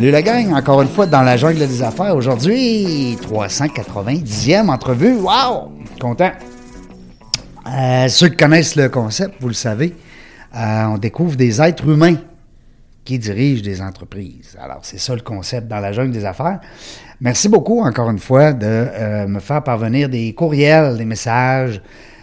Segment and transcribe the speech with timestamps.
[0.00, 2.16] Salut la gang, encore une fois dans la jungle des affaires.
[2.16, 5.16] Aujourd'hui, 390e entrevue.
[5.16, 5.72] Wow!
[6.00, 6.30] Content.
[7.66, 9.94] Euh, ceux qui connaissent le concept, vous le savez,
[10.56, 12.16] euh, on découvre des êtres humains
[13.04, 14.56] qui dirigent des entreprises.
[14.58, 16.60] Alors, c'est ça le concept dans la jungle des affaires.
[17.20, 21.82] Merci beaucoup, encore une fois, de euh, me faire parvenir des courriels, des messages.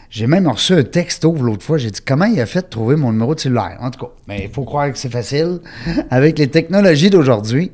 [0.09, 1.77] J'ai même reçu un texto l'autre fois.
[1.77, 3.77] J'ai dit comment il a fait de trouver mon numéro de cellulaire?
[3.81, 5.59] En tout cas, mais il faut croire que c'est facile
[6.09, 7.71] avec les technologies d'aujourd'hui.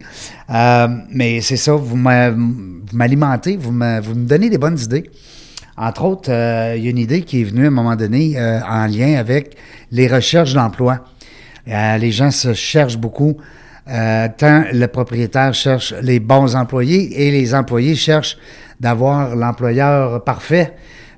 [0.50, 5.10] Euh, mais c'est ça, vous m'a- vous m'alimentez, vous me, donnez des bonnes idées.
[5.78, 8.38] Entre autres, euh, il y a une idée qui est venue à un moment donné
[8.38, 9.56] euh, en lien avec
[9.92, 11.06] les recherches d'emploi.
[11.66, 13.38] Les gens se cherchent beaucoup.
[13.86, 18.38] Tant le propriétaire cherche les bons employés et les employés cherchent
[18.82, 20.74] d'avoir l'employeur parfait.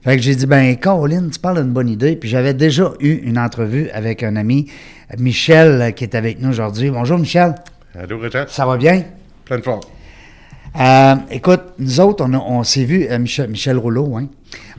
[0.05, 2.15] Fait que j'ai dit, ben, Caroline, tu parles d'une bonne idée.
[2.15, 4.69] Puis j'avais déjà eu une entrevue avec un ami,
[5.17, 6.91] Michel, euh, qui est avec nous aujourd'hui.
[6.91, 7.55] Bonjour, Michel.
[7.99, 8.45] Allô, Régent?
[8.47, 9.03] Ça va bien?
[9.45, 9.79] Plein de forme.
[10.79, 14.27] Euh, écoute, nous autres, on, on s'est vu, euh, Michel, Michel Rouleau, hein?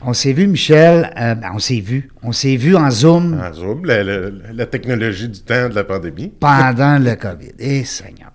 [0.01, 2.09] On s'est vu, Michel, euh, ben, on s'est vu.
[2.23, 5.83] On s'est vu en Zoom En Zoom, la, la- la technologie du temps de la
[5.83, 6.31] pandémie.
[6.39, 7.51] pendant le COVID.
[7.59, 8.31] Eh, Seigneur.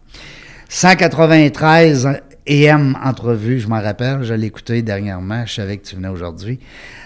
[0.68, 2.08] 193
[2.46, 6.58] EM entrevue, je m'en rappelle, je l'ai écouté dernièrement, je savais que tu venais aujourd'hui.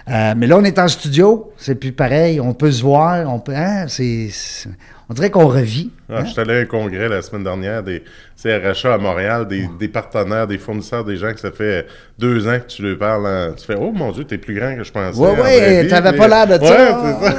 [0.09, 3.41] Euh, mais là, on est en studio, c'est plus pareil, on peut se voir, on
[3.41, 4.69] peut, hein, c'est, c'est-
[5.09, 5.93] on dirait qu'on revit.
[6.09, 6.25] Ah, hein?
[6.25, 8.03] Je suis allé à un congrès la semaine dernière des
[8.43, 11.87] CRHA à Montréal, des, des partenaires, des fournisseurs, des gens que ça fait
[12.19, 13.27] deux ans que tu leur parles.
[13.27, 15.21] en- Tu fais Oh mon Dieu, t'es plus grand que je pensais.
[15.35, 16.93] Vraie vie, t'avais pas l'air de ça.
[17.03, 17.35] Ouais, c'est ça.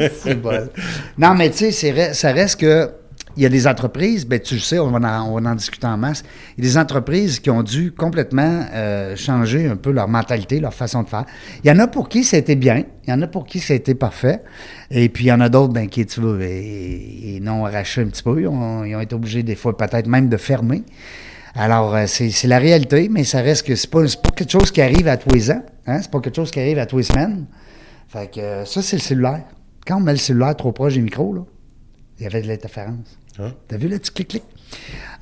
[0.00, 0.68] Ah, c'est bon.
[1.18, 2.90] Non, mais tu sais, c'est ça reste que.
[3.36, 6.22] Il y a des entreprises, ben tu sais, on va, en, en discuter en masse.
[6.56, 10.60] Il y a des entreprises qui ont dû complètement euh, changer un peu leur mentalité,
[10.60, 11.24] leur façon de faire.
[11.64, 13.94] Il y en a pour qui c'était bien, il y en a pour qui c'était
[13.94, 14.42] parfait.
[14.90, 18.02] Et puis il y en a d'autres ben, qui, tu vois, et, et non arrachés
[18.02, 18.40] un petit peu.
[18.40, 20.82] Ils ont, ils été obligés des fois peut-être même de fermer.
[21.54, 24.80] Alors, euh, c'est la réalité, mais ça reste que c'est pas, pas quelque chose qui
[24.80, 25.62] arrive à tous les ans.
[25.86, 25.98] Hein?
[26.00, 27.46] C'est pas quelque chose qui arrive à tous les semaines.
[28.08, 29.44] Fait que euh, ça, c'est le cellulaire.
[29.86, 31.42] Quand on met le cellulaire trop proche des micros, là,
[32.18, 33.18] il y avait de l'interférence.
[33.38, 33.52] Hein?
[33.68, 34.42] T'as vu le petit clic-clic?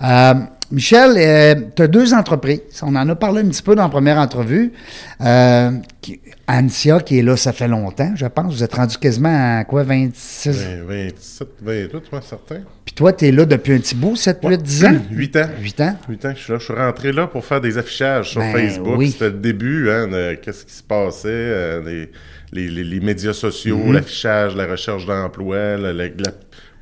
[0.02, 0.34] Euh,
[0.72, 2.60] Michel, tu as deux entreprises.
[2.82, 4.72] On en a parlé un petit peu dans la première entrevue.
[5.20, 8.54] Euh, qui- Ansia, qui est là, ça fait longtemps, je pense.
[8.54, 10.56] Vous êtes rendu quasiment à quoi, 26?
[10.64, 12.60] Ben, 27, 28, moi, certain.
[12.84, 14.94] Puis toi, tu es là depuis un petit bout, 7, 8, 10 ans?
[15.10, 15.48] 8 ans.
[15.60, 15.96] 8 ans?
[16.08, 16.58] 8 ans que je suis là.
[16.58, 18.94] Je suis rentré là pour faire des affichages sur Ben, Facebook.
[18.98, 19.10] oui.
[19.10, 22.10] C'était le début, hein, de qu'est-ce qui se passait, euh, les,
[22.52, 23.92] les- les- les médias sociaux, Mhm.
[23.94, 26.32] l'affichage, la recherche d'emploi, la- la- la-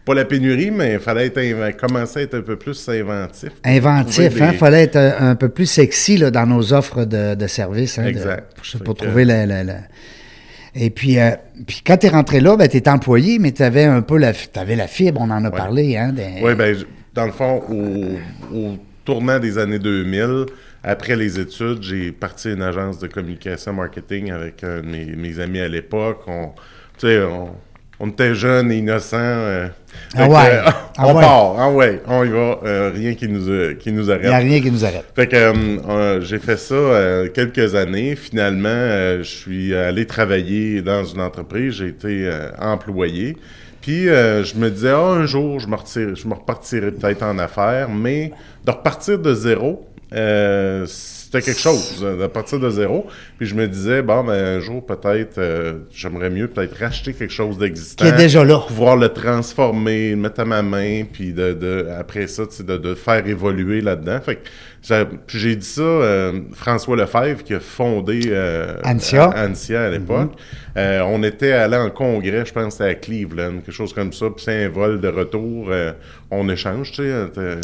[0.09, 3.51] pas la pénurie, mais il fallait être commencer à être un peu plus inventif.
[3.65, 4.51] Inventif, Trouver hein?
[4.53, 7.99] des- fallait être un, un peu plus sexy là, dans nos offres de, de services.
[7.99, 8.55] Hein, de- Exact.
[8.85, 9.73] pour, que- trouver le- le-
[10.75, 11.31] Et puis, euh,
[11.67, 14.17] puis quand tu es rentré là, ben, tu étais employé, mais tu avais un peu
[14.19, 15.97] la, t'avais la fibre, on en a parlé.
[15.97, 16.77] Hein, des- Oui, ben,
[17.15, 20.47] dans le fond, au, au tournant des années 2000,
[20.85, 25.41] après les études, j'ai parti à une agence de communication marketing avec de mes, mes
[25.41, 26.21] amis à l'époque.
[26.29, 26.49] On,
[26.99, 27.51] tu sais, on,
[27.99, 29.17] on était jeunes et innocents.
[29.19, 29.69] euh,
[30.17, 30.35] fait ouais.
[30.53, 30.63] euh,
[31.01, 31.21] Ah on ouais.
[31.23, 32.59] part, ah ouais, on y va.
[32.65, 34.49] euh, rien qui nous, euh, qui nous Il n'y a arrête.
[34.49, 35.05] rien qui nous arrête.
[35.15, 38.17] Fait que euh, j'ai fait ça quelques années.
[38.17, 41.75] Finalement, je suis allé travailler dans une entreprise.
[41.75, 43.37] J'ai été employé.
[43.81, 47.39] Puis je me disais, ah, un jour, je me, retire- je me repartirai peut-être en
[47.39, 48.33] affaires, mais
[48.65, 50.85] de repartir de zéro, euh,
[51.31, 53.07] c'était quelque chose, euh, de partir de zéro.
[53.37, 57.33] Puis je me disais, bon, ben, un jour, peut-être, euh, j'aimerais mieux peut-être racheter quelque
[57.33, 58.03] chose d'existant.
[58.05, 58.61] Qui est déjà là.
[58.67, 62.95] Pouvoir le transformer, le mettre à ma main, puis de, de- après ça, de, de
[62.95, 64.19] faire évoluer là-dedans.
[64.25, 64.41] Fait que
[65.27, 69.31] j'ai dit ça, euh, François Lefebvre, qui a fondé euh, Ansia.
[69.37, 70.33] Ansia à l'époque.
[70.77, 74.45] Euh, on était allé en congrès, je pense, à Cleveland, quelque chose comme ça, puis
[74.45, 75.67] c'est un vol de retour.
[75.71, 75.93] euh,
[76.31, 77.31] on échange, tu sais.
[77.39, 77.57] euh,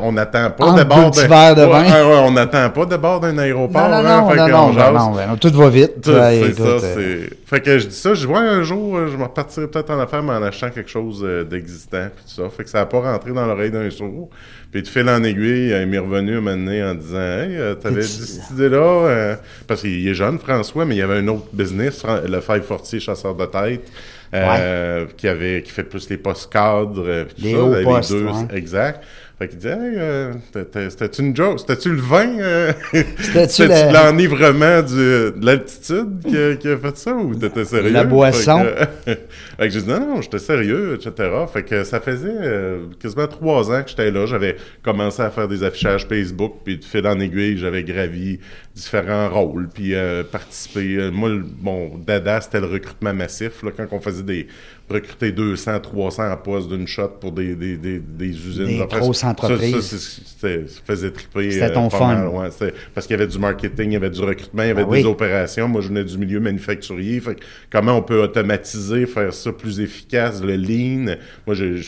[0.00, 1.10] On n'attend pas d'abord.
[1.12, 1.84] verres de vin.
[2.22, 3.88] on n'attend pas d'abord bord d'un aéroport.
[3.88, 4.94] Non, non, hein, non, fait non, non, jase.
[4.94, 6.00] non, non, non, tout va vite.
[6.00, 7.36] Tout, c'est écoute, ça, euh, c'est...
[7.46, 9.98] Fait que je dis ça, je ouais, un jour, euh, je me repartirai peut-être en
[9.98, 12.48] affaires, mais en achetant quelque chose euh, d'existant, puis tout ça.
[12.56, 14.30] Fait que ça n'a pas rentré dans l'oreille d'un sourd.
[14.74, 17.76] Puis de fil en aiguille, il m'est revenu un moment donné en disant, hey, euh,
[17.76, 19.36] t'avais dit cette idée-là, euh,
[19.68, 23.36] parce qu'il est jeune, François, mais il y avait un autre business, le 540 chasseur
[23.36, 23.92] de tête,
[24.34, 27.84] euh, qui avait, qui fait plus les postes cadres, puis tout Les ça, hauts les
[27.84, 28.48] postes, deux, ouais.
[28.52, 29.04] exact.
[29.38, 31.58] Fait qu'il disait, hey, euh, c'était-tu une joke?
[31.58, 32.38] C'était-tu le vin?
[32.38, 32.72] euh?
[33.18, 37.90] C'était-tu l'enivrement de l'altitude qui, a- qui a fait ça ou t'étais sérieux?
[37.90, 38.64] La boisson.
[39.04, 39.20] Fait que,
[39.58, 41.30] fait que j'ai dit non, non, j'étais sérieux, etc.
[41.52, 44.24] Fait que ça faisait euh, quasiment trois ans que j'étais là.
[44.26, 44.54] J'avais
[44.84, 48.38] commencé à faire des affichages Facebook, puis de fil en aiguille, j'avais gravi
[48.74, 50.96] différents rôles, puis euh, participé.
[50.96, 53.64] Euh, Moi, le- mon dada, c'était le recrutement massif.
[53.64, 54.46] Là, quand on faisait des
[54.90, 58.66] recruter 200, 300 en poste d'une shot pour des, des, des, des usines.
[58.66, 59.96] Des Enfin, grosses entreprises.
[60.40, 60.48] Ça,
[60.86, 61.50] faisait triper.
[61.52, 62.26] C'était ton pas fun.
[62.28, 62.48] ouais.
[62.94, 64.92] Parce qu'il y avait du marketing, il y avait du recrutement, il y avait Ah
[64.94, 65.04] des oui.
[65.06, 65.68] opérations.
[65.68, 67.20] Moi, je venais du milieu manufacturier.
[67.20, 67.36] Fait
[67.72, 71.16] comment on peut automatiser, faire ça plus efficace, le lean?
[71.46, 71.80] Moi, j'ai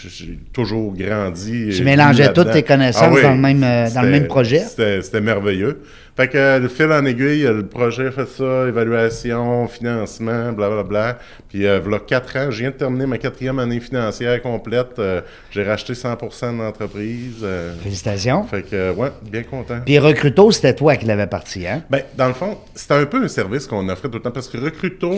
[0.53, 1.69] toujours grandi.
[1.75, 3.23] Tu euh, mélangeais toutes tes connaissances Ah oui.
[3.23, 4.61] dans le même, euh, dans le même projet?
[4.61, 5.81] C'était merveilleux.
[6.17, 11.19] Fait que le fil en aiguille, le projet fait ça, évaluation, financement, blablabla.
[11.49, 14.99] Puis, euh, voilà quatre ans, je viens de terminer ma quatrième année financière complète.
[14.99, 15.21] Euh,
[15.51, 17.41] j'ai racheté 100% de l'entreprise.
[17.43, 18.45] euh, Félicitations.
[18.45, 19.81] fait que, euh, ouais, bien content.
[19.85, 21.83] Puis Recruto, c'était toi qui l'avais parti, hein?
[21.91, 24.49] Ben, dans le fond, c'était un peu un service qu'on offrait tout le temps parce
[24.49, 25.13] que Recruto,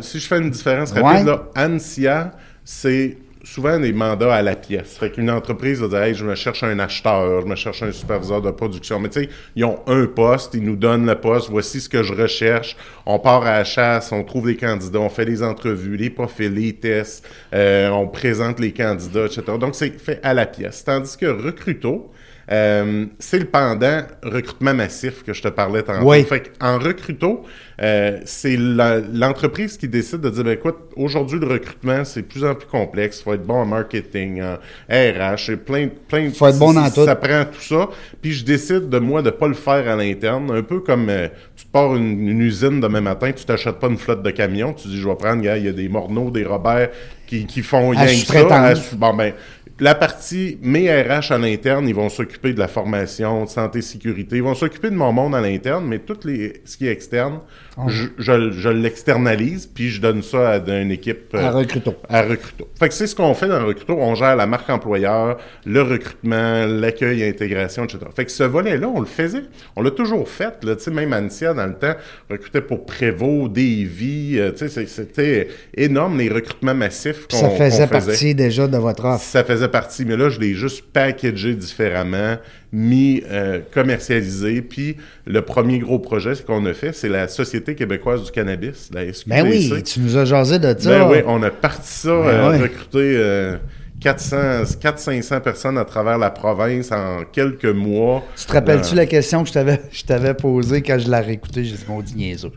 [0.00, 1.00] si je fais une différence Ouais.
[1.00, 2.32] rapide, là, ANSIA,
[2.64, 3.16] c'est
[3.52, 4.98] souvent des mandats à la pièce.
[4.98, 7.92] Fait qu'une entreprise va dire, hey, je me cherche un acheteur, je me cherche un
[7.92, 9.00] superviseur de production.
[9.00, 12.02] Mais tu sais, ils ont un poste, ils nous donnent le poste, voici ce que
[12.02, 12.76] je recherche.
[13.06, 16.52] On part à la chasse, on trouve des candidats, on fait des entrevues, les profils,
[16.52, 19.42] les tests, euh, on présente les candidats, etc.
[19.58, 20.84] Donc, c'est fait à la pièce.
[20.84, 22.10] Tandis que Recruto,
[22.50, 26.08] euh, c'est le pendant recrutement massif que je te parlais tantôt.
[26.08, 26.24] Oui.
[26.24, 27.44] Fait en recruto,
[27.80, 32.44] euh, c'est l'entreprise qui décide de dire, ben, écoute, aujourd'hui, le recrutement, c'est de plus
[32.44, 33.20] en plus complexe.
[33.20, 34.56] Il faut être bon en marketing, en
[34.88, 37.20] RH, et plein, plein Faut être bon dans ça tout.
[37.20, 37.88] prend tout ça.
[38.22, 40.50] Puis je décide de moi de pas le faire à l'interne.
[40.50, 43.98] Un peu comme euh, tu pars une, une usine demain matin, tu t'achètes pas une
[43.98, 44.72] flotte de camions.
[44.72, 46.88] Tu dis, je vais prendre, gars, il y a des Morneaux, des Robert
[47.28, 48.74] qui, qui font rien que ça.
[48.96, 49.32] Bon, ben,
[49.80, 54.36] la partie, mes RH à l'interne, ils vont s'occuper de la formation, de santé, sécurité.
[54.36, 57.40] Ils vont s'occuper de mon monde à l'interne, mais tout les, ce qui est externe,
[57.76, 57.84] Ah.
[57.86, 61.32] je, je, je l'externalise, puis je donne ça à, une équipe.
[61.34, 61.94] À euh, Recruto.
[62.08, 62.66] à Recruto.
[62.78, 63.96] Fait que c'est ce qu'on fait dans Recruto.
[64.00, 67.98] On gère la marque employeur, le recrutement, l'accueil, l'intégration, etc.
[68.16, 69.44] Fait que ce volet-là, on le faisait.
[69.76, 70.64] On l'a toujours fait.
[70.64, 70.74] Là.
[70.74, 71.94] Tu sais, Même Antia, dans le temps,
[72.28, 74.38] recrutait pour Prévost, Davy.
[74.38, 78.06] euh, tu sais, c'est- C'était énorme, les recrutements massifs qu'on Ça faisait qu'on faisait.
[78.10, 79.22] partie déjà de votre offre.
[79.22, 82.36] Ça faisait partie, mais là, je l'ai juste packagé différemment,
[82.72, 84.62] mis, euh, commercialisé.
[84.62, 89.02] Puis le premier gros projet qu'on a fait, c'est la Société québécoise du cannabis, la
[89.12, 89.28] SQDC.
[89.28, 90.90] Ben oui, tu nous as jasé de ça.
[90.90, 92.58] Ben oui, on a parti ça, Ben euh, ouais.
[92.58, 93.56] recruté euh,
[94.00, 94.36] 400,
[94.80, 98.24] 400-500 personnes à travers la province en quelques mois.
[98.36, 101.18] Tu te rappelles-tu Euh, la question que je t'avais, je t'avais posée quand je l'ai
[101.18, 101.64] réécoutée?
[101.64, 102.52] J'ai dit, mon niaiseux.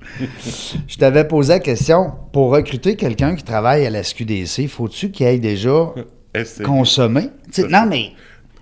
[0.87, 5.25] je t'avais posé la question, pour recruter quelqu'un qui travaille à la SQDC, faut-tu qu'il
[5.25, 5.93] aille déjà
[6.63, 7.29] Consommer?
[7.69, 8.13] Non, mais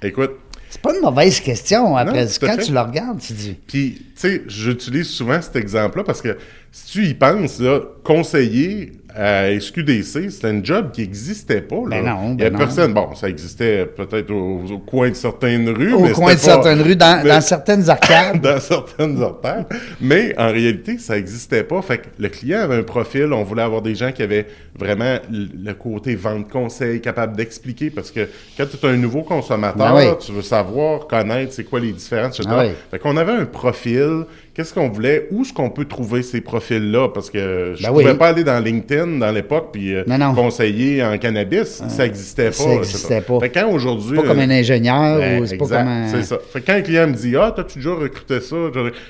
[0.02, 0.32] Écoute,
[0.70, 1.96] c'est pas une mauvaise question.
[1.96, 2.64] Après, quand fait.
[2.64, 6.38] tu le regardes, tu dis, Puis, sais, j'utilise souvent cet exemple-là parce que
[6.72, 11.78] si tu y penses, là, conseiller à SQDC, c'était un job qui n'existait pas.
[11.78, 12.00] Là.
[12.02, 12.94] Ben non, Il y a ben personne.
[12.94, 15.94] Bon, ça existait peut-être au, au coin de certaines rues.
[15.94, 18.40] au mais coin de pas- certaines rues, dans, mais- dans certaines arcades.
[18.44, 19.66] dans certaines artères.
[20.00, 21.82] Mais en réalité, ça n'existait pas.
[21.82, 23.34] Fait que le client avait un profil.
[23.34, 24.46] On voulait avoir des gens qui avaient
[24.78, 27.90] vraiment le côté vente conseil, capable d'expliquer.
[27.90, 30.16] Parce que quand tu es un nouveau consommateur, Ben oui.
[30.24, 32.50] tu veux savoir, connaître c'est quoi les différences, etc.
[32.56, 32.74] Ah oui.
[32.92, 34.09] Fait qu'on avait un profil.
[34.10, 34.28] will
[34.60, 35.26] Qu'est-ce qu'on voulait?
[35.32, 37.08] Où est-ce qu'on peut trouver ces profils-là?
[37.14, 38.18] Parce que je Ben pouvais oui.
[38.18, 40.04] pas aller dans LinkedIn dans l'époque puis euh,
[40.36, 41.82] conseiller en cannabis.
[41.88, 42.52] ça n'existait pas.
[42.52, 42.78] ça etc.
[42.80, 43.40] existait pas.
[43.40, 44.18] Fait quand aujourd'hui...
[44.18, 46.08] pas comme euh, un ingénieur ben, ou c'est pas comme un.
[46.10, 46.38] C'est ça.
[46.52, 48.58] Fait quand un client me dit Ah, t'as-tu déjà recruté ça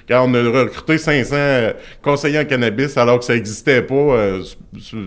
[0.07, 4.43] Quand on a recruté 500 euh, conseillers en cannabis alors que ça n'existait pas, euh,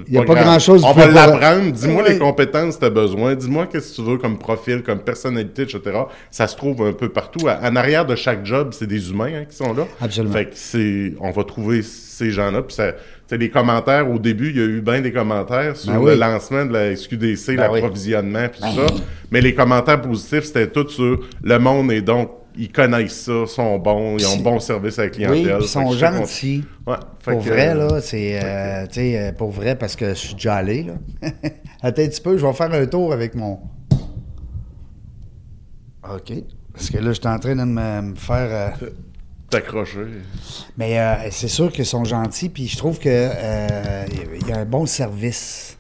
[0.09, 1.71] Il y a pas grand-chose On que va l'apprendre.
[1.71, 3.37] Dis-moi les compétences que tu as besoin.
[3.37, 5.81] Dis-moi qu'est-ce que tu veux comme profil, comme personnalité, etc.
[6.33, 7.47] Ça se trouve un peu partout.
[7.47, 9.85] En arrière de chaque job, c'est des humains hein, qui sont là.
[10.01, 10.32] Absolument.
[10.33, 12.63] Fait que c'est, on va trouver ces gens-là.
[12.63, 15.77] Puis ça, tu sais, les commentaires, au début, il y a eu bien des commentaires
[15.77, 18.95] sur Ben le lancement de la SQDC, Ben l'approvisionnement, puis tout ça.
[19.31, 23.79] Mais les commentaires positifs, c'était tout sur le monde et donc, ils connaissent ça, sont
[23.79, 25.57] bons, ils ont bon service à la clientèle.
[25.63, 26.63] ils sont gentils.
[26.87, 28.39] Ouais, Pour que, vrai, euh, là, c'est.
[28.45, 30.95] euh, tu sais, euh, pour vrai, parce que je suis déjà allé, là.
[31.83, 33.59] Attends un petit peu, je vais faire un tour avec mon.
[36.05, 36.33] OK.
[36.75, 38.75] Parce que là, je suis en train de me, me faire.
[38.83, 38.87] euh,
[39.53, 40.07] t'accrocher.
[40.77, 44.07] Mais euh, c'est sûr qu'ils sont gentils, puis je trouve que euh,
[44.41, 45.79] il y a un bon service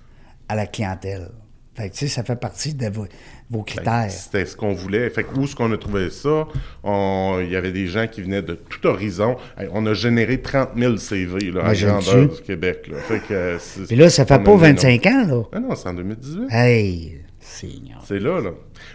[0.49, 1.31] à la clientèle.
[1.75, 3.07] Fait que, tu sais, ça fait partie de vos,
[3.51, 4.11] vos critères.
[4.11, 5.09] C'était ce qu'on voulait.
[5.09, 6.47] Fait que où est-ce qu'on a trouvé ça?
[6.85, 9.37] Il y avait des gens qui venaient de tout horizon.
[9.59, 12.89] Hey, on a généré 30 000 CV là, à grandeur du Québec.
[12.91, 12.99] Là.
[12.99, 15.43] Fait que, euh, Puis là, ça fait pas mis un 25 ans, là.
[15.53, 16.43] Ah non, c'est en 2018.
[16.51, 17.23] Hey.
[18.05, 18.51] C'est là, là.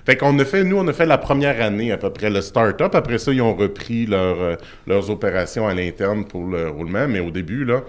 [0.05, 2.41] Fait qu'on a fait, nous, on a fait la première année à peu près le
[2.41, 2.95] start-up.
[2.95, 4.55] Après ça, ils ont repris leur, euh,
[4.87, 7.07] leurs opérations à l'interne pour le roulement.
[7.07, 7.83] Mais au début, là,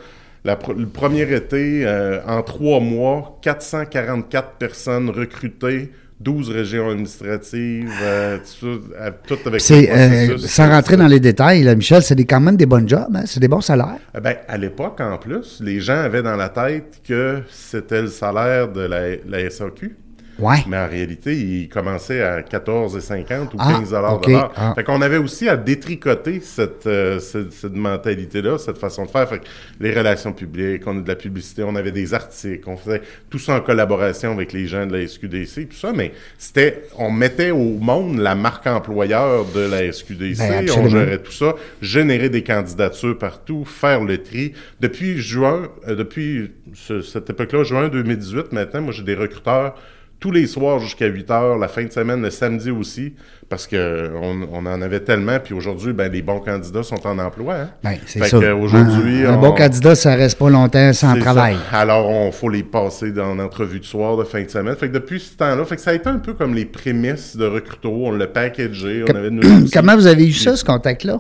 [0.45, 7.93] la pr- le premier été, euh, en trois mois, 444 personnes recrutées, 12 régions administratives,
[8.03, 12.17] euh, tout, à- tout avec C'est, euh, sans rentrer dans les détails, là, Michel, c'est
[12.25, 13.23] quand même des bons jobs, hein?
[13.25, 13.99] c'est des bons salaires.
[14.17, 18.09] Eh Ben, à l'époque, en plus, les gens avaient dans la tête que c'était le
[18.09, 19.97] salaire de la, la SAQ.
[20.38, 20.59] Ouais.
[20.68, 24.52] Mais en réalité, il commençait à 14,50 ou Ah, 15 dollars ok, de l'heure.
[24.57, 24.73] ah.
[24.75, 29.28] Fait qu'on avait aussi à détricoter cette, euh, cette, cette mentalité-là, cette façon de faire.
[29.28, 29.45] Fait que
[29.80, 33.38] les relations publiques, on a de la publicité, on avait des articles, on faisait tout
[33.38, 37.50] ça en collaboration avec les gens de la SQDC, tout ça, mais c'était, on mettait
[37.50, 42.42] au monde la marque employeur de la SQDC, Ben, on gérait tout ça, générer des
[42.45, 44.52] candidatures partout, faire le tri.
[44.80, 49.75] Depuis juin, euh, depuis ce- cette époque-là, juin 2018, maintenant, moi j'ai des recruteurs
[50.20, 53.14] tous les soirs jusqu'à 8 heures, la fin de semaine, le samedi aussi,
[53.48, 57.18] parce que on, on en avait tellement, puis aujourd'hui, ben, les bons candidats sont en
[57.18, 57.54] emploi.
[57.54, 57.70] Hein?
[57.84, 58.54] Ben, c'est ça.
[58.56, 61.56] aujourd'hui, un, un on- bon candidat, ça reste pas longtemps sans travail.
[61.70, 61.78] ça.
[61.78, 64.75] Alors, on faut les passer dans l'entrevue de soir, de fin de semaine.
[64.76, 67.37] Fait que depuis ce temps-là, fait que ça a été un peu comme les prémices
[67.37, 67.90] de Recruto.
[67.90, 71.18] On l'a packagé, on avait nos Comment vous avez eu ça, ce contact-là?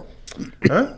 [0.70, 0.88] Hein?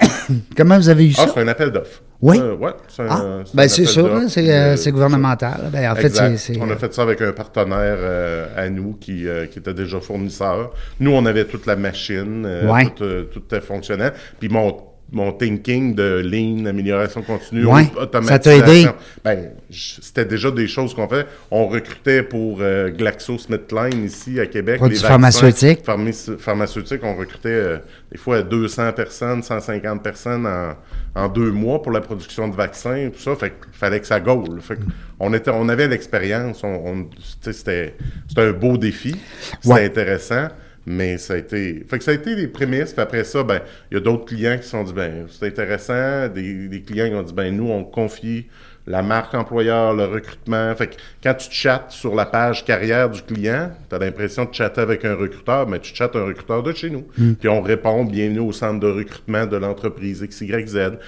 [0.56, 1.32] Comment vous avez eu Ah, ça?
[1.34, 2.02] c'est un appel d'offres.
[2.20, 2.38] Oui?
[2.40, 5.70] Euh, ouais, c'est Ah, ben c'est puis, euh, euh, c'est gouvernemental.
[5.72, 6.36] Ben, en fait, Exact.
[6.36, 6.54] c'est.
[6.54, 10.00] c'est- On a fait ça avec un partenaire euh, à nous qui, qui était déjà
[10.00, 10.72] fournisseur.
[11.00, 12.84] Nous, on avait toute la machine, Ouais.
[12.94, 14.10] tout, tout était fonctionnant.
[14.38, 14.76] Puis mon,
[15.10, 17.86] mon thinking de lean, amélioration continue, Ouais.
[18.00, 18.28] automatisation.
[18.28, 18.88] Ça t'a aidé?
[19.22, 21.26] Ben, c'était déjà des choses qu'on fait.
[21.50, 24.78] On recrutait pour euh, GlaxoSmithKline ici à Québec.
[24.78, 25.84] Produits pharmaceutiques.
[25.84, 27.00] pharmace- pharmaceutiques.
[27.02, 27.78] On recrutait euh,
[28.10, 30.74] des fois 200 personnes, 150 personnes en,
[31.14, 33.36] en deux mois pour la production de vaccins, tout ça.
[33.36, 34.60] Fait qu'il fallait que ça gaule.
[34.62, 34.80] Fait que
[35.20, 36.62] on, était, on avait l'expérience.
[36.64, 37.10] On, on-
[37.42, 39.14] c'était, c'était un beau défi.
[39.60, 39.84] C'était Ouais.
[39.84, 40.48] intéressant.
[40.86, 41.84] Mais ça a été.
[41.88, 42.92] Fait que ça a été les prémices.
[42.92, 43.60] Puis après ça, ben,
[43.90, 46.28] il y a d'autres clients qui se sont dit, ben, c'est intéressant.
[46.28, 48.46] Des, des clients qui ont dit, ben, nous, on confie
[48.86, 50.74] la marque employeur, le recrutement.
[50.74, 54.52] Fait que quand tu chattes sur la page carrière du client, tu as l'impression de
[54.52, 57.04] chatter avec un recruteur, mais tu chattes un recruteur de chez nous.
[57.38, 60.98] Puis on répond bienvenue au centre de recrutement de l'entreprise XYZ.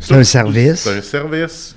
[0.00, 0.80] C'est un service.
[0.80, 1.76] C'est un service.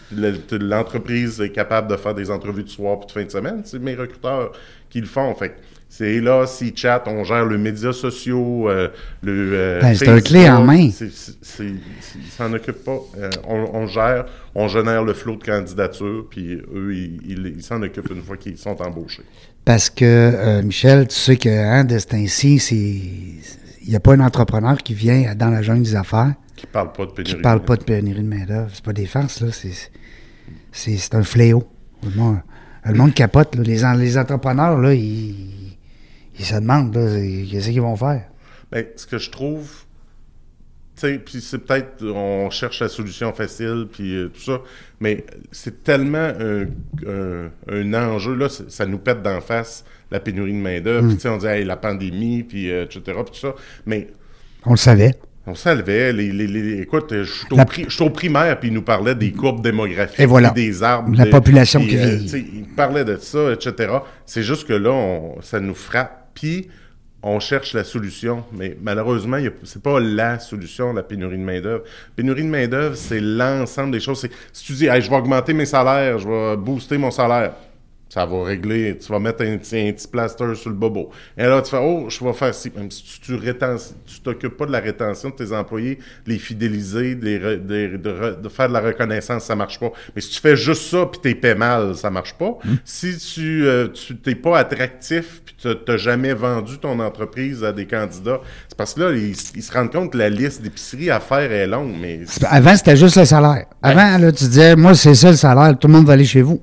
[0.52, 3.62] L'entreprise est capable de faire des entrevues de soir puis de fin de semaine.
[3.66, 4.54] C'est mes recruteurs
[4.90, 5.34] qui le font.
[5.36, 5.56] Fait que
[5.98, 8.90] c'est là, s'ils chattent, on gère le médias sociaux, euh,
[9.24, 9.52] le.
[9.54, 10.90] euh, Ben, c'est un clé en main.
[10.90, 13.00] Ils s'en occupent pas.
[13.18, 14.26] Euh, on, on gère,
[14.56, 18.82] on génère le flot de candidatures, puis eux, ils s'en occupent une fois qu'ils sont
[18.82, 19.24] embauchés.
[19.64, 22.76] Parce que, euh, Michel, tu sais que hein, de ce temps-ci, c'est.
[22.76, 26.92] Il n'y a pas un entrepreneur qui vient dans la jungle des affaires Qui parlent
[26.92, 27.32] pas de pénurie.
[27.32, 28.70] qui ne parle pas de pénurie de main-d'œuvre.
[28.74, 29.48] C'est pas des farces, là.
[30.72, 31.64] C'est, un fléau.
[32.04, 32.40] Le monde,
[32.84, 33.64] le monde capote, là.
[33.64, 35.65] Les, les entrepreneurs, là, ils,
[36.40, 38.24] ils se demandent, qu'est-ce qu'ils vont faire?
[38.72, 39.70] Ben, ce que je trouve,
[40.96, 44.62] tu sais, puis c'est peut-être, on cherche la solution facile, puis euh, tout ça,
[45.00, 46.64] mais c'est tellement un,
[47.08, 51.38] un- un enjeu, là, ça nous pète d'en face la pénurie de main-d'œuvre, sais, on
[51.38, 54.08] dit, hey, la pandémie, puis euh, etc., puis tout ça, mais
[54.66, 55.16] On le savait.
[55.48, 58.74] on salvait, les, les, les- écoute, je suis au, La- pri- au primaire, puis il
[58.74, 60.50] nous parlait des courbes démographiques, Et voilà.
[60.52, 61.16] des arbres.
[61.18, 62.24] La population puis, qui euh, vieillit.
[62.24, 63.94] tu sais, il parlait de ça, etc.
[64.26, 66.68] C'est juste que là, on- ça nous frappe, puis
[67.24, 71.84] on cherche la solution, mais malheureusement, c'est pas la solution, la pénurie de main-d'œuvre.
[72.16, 74.28] Pénurie de main-d'œuvre, c'est l'ensemble des choses.
[74.54, 77.54] Si tu dis, je vais augmenter mes salaires, je vais booster mon salaire,
[78.16, 81.10] ça va régler, tu vas mettre un, petit- un petit plaster sur le bobo.
[81.38, 82.72] Et là, tu fais, oh, je vais faire ci.
[82.74, 87.16] Même si tu, tu, t'occupes pas de la rétention de tes employés, de les fidéliser,
[87.16, 89.92] de, les re- de- de re- de faire de la reconnaissance, ça marche pas.
[90.16, 92.58] Mais si tu fais juste ça puis t'es paies mal, ça marche pas.
[92.86, 97.74] Si tu, euh, tu t'es pas attractif puis tu t'as jamais vendu ton entreprise à
[97.74, 101.10] des candidats, c'est parce que là, ils, ils se rendent compte que la liste d'épicerie
[101.10, 103.66] à faire est longue, mais Avant, c'était juste le salaire.
[103.82, 106.42] Avant, là, tu disais, moi, c'est ça le salaire, tout le monde va aller chez
[106.42, 106.62] vous.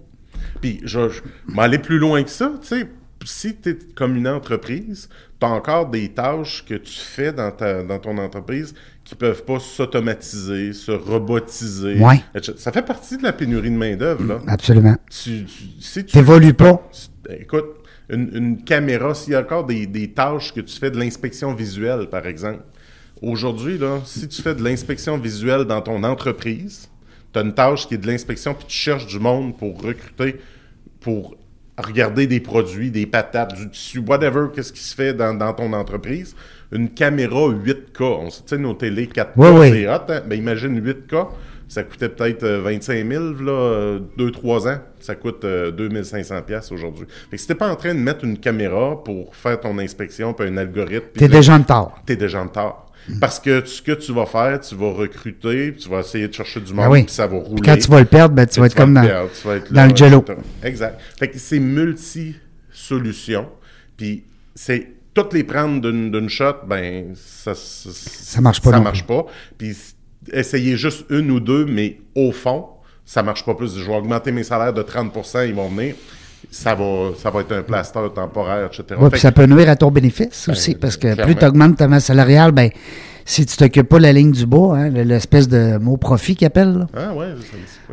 [0.63, 1.21] Puis, je, je
[1.55, 2.51] vais aller plus loin que ça.
[2.63, 2.89] Tu sais,
[3.25, 7.51] si tu es comme une entreprise, tu as encore des tâches que tu fais dans,
[7.51, 11.99] ta, dans ton entreprise qui peuvent pas s'automatiser, se robotiser.
[11.99, 12.23] Ouais.
[12.57, 14.25] Ça fait partie de la pénurie de main-d'œuvre.
[14.25, 14.41] là.
[14.47, 14.97] Absolument.
[15.11, 16.89] Tu, tu- si tu T'évolues pas.
[17.29, 17.67] Écoute,
[18.09, 21.55] une, une caméra, s'il y a encore des, des tâches que tu fais de l'inspection
[21.55, 22.63] visuelle, par exemple,
[23.25, 26.89] Aujourd'hui, là, si tu fais de l'inspection visuelle dans ton entreprise,
[27.33, 30.37] tu as une tâche qui est de l'inspection, puis tu cherches du monde pour recruter,
[31.01, 31.37] pour
[31.79, 35.73] regarder des produits, des patates, du tissu, whatever, qu'est-ce qui se fait dans, dans ton
[35.73, 36.37] entreprise.
[36.71, 39.71] Une caméra 8K, on sait, tu sais, nos télé 4K, Oui, oui.
[39.71, 40.23] c'est hot, hein?
[40.27, 41.29] Ben, imagine 8K,
[41.69, 44.79] ça coûtait peut-être euh, 25 000, là, 2-3 ans.
[45.01, 47.07] Ça coûte euh, 2500 pièces aujourd'hui.
[47.31, 50.35] Fait que si t'es pas en train de mettre une caméra pour faire ton inspection,
[50.35, 51.09] puis un algorithme...
[51.15, 52.03] T'es déjà en retard.
[52.05, 52.92] t'es déjà en retard.
[53.21, 56.33] Parce que ce que tu vas faire, tu vas recruter, puis tu vas essayer de
[56.33, 57.03] chercher du monde, Ah oui.
[57.05, 57.61] puis ça va rouler.
[57.61, 59.57] Puis quand tu vas le perdre, ben, tu vas être comme dans, perdre, tu vas
[59.57, 60.25] être dans là, le jello.
[60.63, 61.01] Exact.
[61.19, 63.49] Fait que c'est multi-solutions,
[63.97, 69.27] puis c'est toutes les prendre d'une shot, ben ça ça, marche pas Ça marche pas.
[69.59, 69.77] Puis
[70.33, 72.67] essayer juste une ou deux, mais au fond,
[73.05, 73.77] ça marche pas plus.
[73.77, 75.97] Je vais augmenter mes salaires de 30% ils vont venir.
[76.55, 78.85] Ça va, ça va être un plaster temporaire, etc.
[79.01, 81.25] Ouais, Fait puis ça peut nuire à ton bénéfice aussi, parce que clairement.
[81.25, 82.69] plus tu augmentes ta masse salariale, ben,
[83.25, 86.47] si tu t'occupes pas de la ligne du bas, hein, l'espèce de mot profit qu'ils
[86.49, 86.87] appellent, là.
[86.95, 87.29] Ah ouais,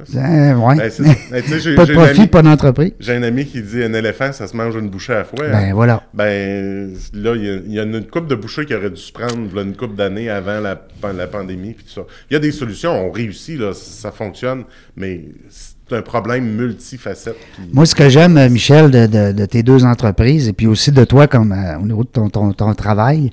[0.06, 0.25] ça ça?
[0.25, 0.75] Hein, ouais.
[0.75, 1.13] Ben, c'est ça.
[1.32, 2.92] Ben, tu sais, j'ai- pas de profit, ami- pas d'entreprise.
[3.00, 5.38] J'ai un ami qui dit un éléphant, ça se mange une bouchée à la fois.
[5.48, 5.72] Ben hein.
[5.74, 6.04] voilà.
[6.13, 9.00] Ben là, il y a- il y, a une coupe de bouchées qui aurait dû
[9.01, 10.82] se prendre là, une coupe d'années avant la,
[11.16, 12.01] la pandémie puis tout ça.
[12.30, 14.63] Il y a des solutions, on réussit, là, ça fonctionne,
[14.98, 15.25] mais
[15.89, 17.38] c'est un problème multifacette.
[17.55, 20.67] puis- Moi, ce que j'aime, euh, Michel, de, de- de tes deux entreprises, et puis
[20.67, 23.31] aussi de toi comme euh, au niveau de ton, ton- ton travail,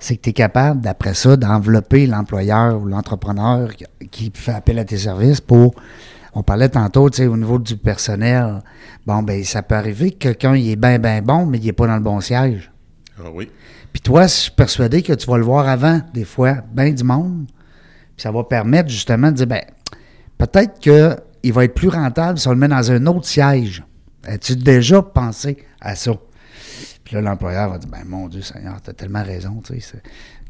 [0.00, 3.70] c'est que tu es capable, d'après ça, d'envelopper l'employeur ou l'entrepreneur
[4.10, 5.74] qui, fait appel à tes services pour.
[6.34, 8.60] On parlait tantôt, tu sais, au niveau du personnel.
[9.06, 11.72] Bon, ben, ça peut arriver que quelqu'un, il est bien, bien bon, mais il n'est
[11.72, 12.70] pas dans le bon siège.
[13.18, 13.48] Ah oui.
[13.92, 17.04] Puis toi, je suis persuadé que tu vas le voir avant, des fois, bien du
[17.04, 17.44] monde.
[18.16, 19.62] Puis ça va permettre justement de dire, ben,
[20.36, 20.80] peut-être
[21.44, 23.82] qu'il va être plus rentable si on le met dans un autre siège.
[24.26, 26.12] As-tu déjà pensé à ça?
[27.04, 29.98] Puis là, l'employeur va dire, ben, mon Dieu Seigneur, t'as tellement raison, tu sais.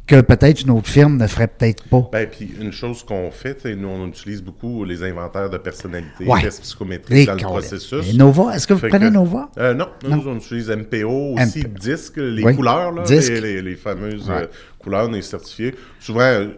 [0.06, 2.08] Que peut-être une autre firme ne ferait peut-être pas.
[2.12, 6.42] Ben, puis une chose qu'on fait, nous, on utilise beaucoup les inventaires de personnalité, Ouais.
[6.42, 8.06] tests psychométriques Les dans le processus.
[8.08, 9.50] Et Nova, est-ce que vous Fait prenez que- Nova?
[9.58, 10.22] Euh, non, nous, Non.
[10.26, 11.80] on utilise MPO aussi, MP.
[11.80, 12.54] disque, les Oui.
[12.54, 14.42] couleurs, là, les, les- les fameuses Ouais.
[14.42, 14.46] euh,
[14.78, 15.74] couleurs, on est certifiés.
[15.98, 16.48] Souvent, euh,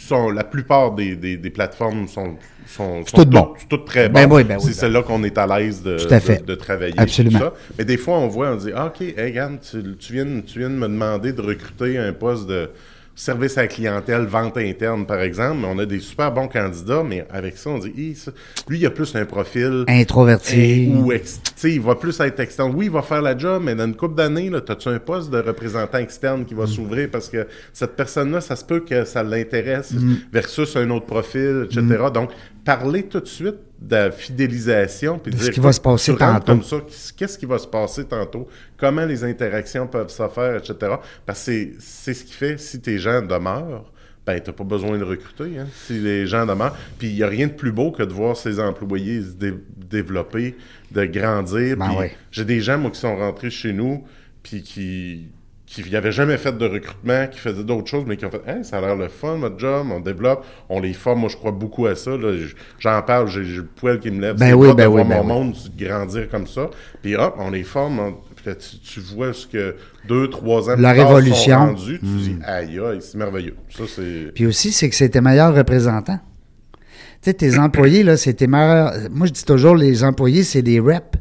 [0.00, 3.42] sont, la plupart des, des- des plateformes sont, sont, sont bon.
[3.58, 4.38] toutes, toutes très Ben bonnes.
[4.38, 6.94] oui, ben oui, C'est ben celle-là qu'on est à l'aise de, de, de travailler.
[6.96, 7.38] Absolument.
[7.38, 7.54] tout ça.
[7.78, 10.58] Mais des fois, on voit, on dit, ah, OK, hey, regarde, tu, tu viens, tu
[10.58, 12.70] viens de me demander de recruter un poste de
[13.20, 17.02] service à la clientèle, vente interne, par exemple, mais on a des super bons candidats,
[17.06, 18.30] mais avec ça, on dit, ça-
[18.68, 20.90] lui, il a plus un profil Introverti.
[20.94, 22.72] ou ex- tu sais, il va plus être externe.
[22.74, 25.38] Oui, il va faire la job, mais dans une couple d'années, as-tu un poste de
[25.38, 27.08] représentant externe qui va s'ouvrir?
[27.10, 29.92] Parce que cette personne-là, ça se peut que ça l'intéresse
[30.32, 31.82] versus un autre profil, etc.
[32.14, 32.30] Donc,
[32.78, 35.18] parler tout de suite de la fidélisation.
[35.18, 36.46] Puis De ce dire, qui va se passer tantôt.
[36.52, 36.76] Comme ça,
[37.16, 38.46] qu'est-ce qui va se passer tantôt?
[38.76, 40.74] Comment les interactions peuvent se faire, etc.
[41.26, 43.90] Parce que c'est- ce qui fait, si tes gens demeurent,
[44.26, 45.58] ben, tu n'as pas besoin de recruter.
[45.58, 46.76] Hein, si les gens demeurent.
[46.98, 49.54] Puis il n'y a rien de plus beau que de voir ses employés se dé-
[49.76, 50.56] développer,
[50.92, 51.76] de grandir.
[51.76, 52.06] Ben oui.
[52.30, 54.04] J'ai des gens, moi, qui sont rentrés chez nous,
[54.42, 55.28] puis qui
[55.70, 58.64] qui n'avaient jamais fait de recrutement, qui faisaient d'autres choses, mais qui ont fait Hey,
[58.64, 61.20] ça a l'air le fun, notre job, on développe, on les forme.
[61.20, 62.10] Moi, je crois beaucoup à ça.
[62.80, 64.36] J'en parle, j'ai le poil qui me lève.
[64.36, 65.44] Ben oui, pas ben de oui, voir ben mon oui.
[65.46, 66.70] monde grandir comme ça.
[67.02, 68.00] Puis hop, on les forme.
[68.00, 69.76] on- puis là, tu, tu vois ce que
[70.08, 71.56] deux, trois ans La plus tard sont révolution.
[71.56, 71.68] Hmm.
[71.68, 73.54] rendus, tu dis aïe, aïe, c'est merveilleux.
[73.68, 74.32] Ça, c'est.
[74.34, 76.18] Puis aussi, c'est que c'est tes meilleurs représentants.
[77.22, 78.92] Tu sais, tes employés, là, c'est tes meilleurs.
[79.10, 81.18] Moi, je dis toujours, les employés, c'est des reps.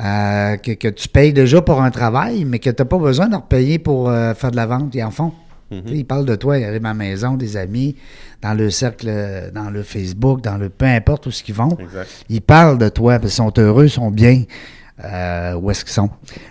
[0.00, 3.26] Euh, que, que tu payes déjà pour un travail, mais que tu n'as pas besoin
[3.26, 4.94] de leur payer pour euh, faire de la vente.
[4.94, 5.32] Ils en font.
[5.70, 7.96] Sais, Ils parlent de toi, ils arrivent à la maison, des amis,
[8.40, 9.10] dans le cercle,
[9.52, 11.76] dans le Facebook, dans le peu importe où ce qu'ils vont.
[11.80, 12.08] Exact.
[12.28, 14.44] Ils parlent de toi, parce qu'ils sont heureux, ils sont bien.
[15.04, 16.08] Euh, où est-ce qu'ils sont?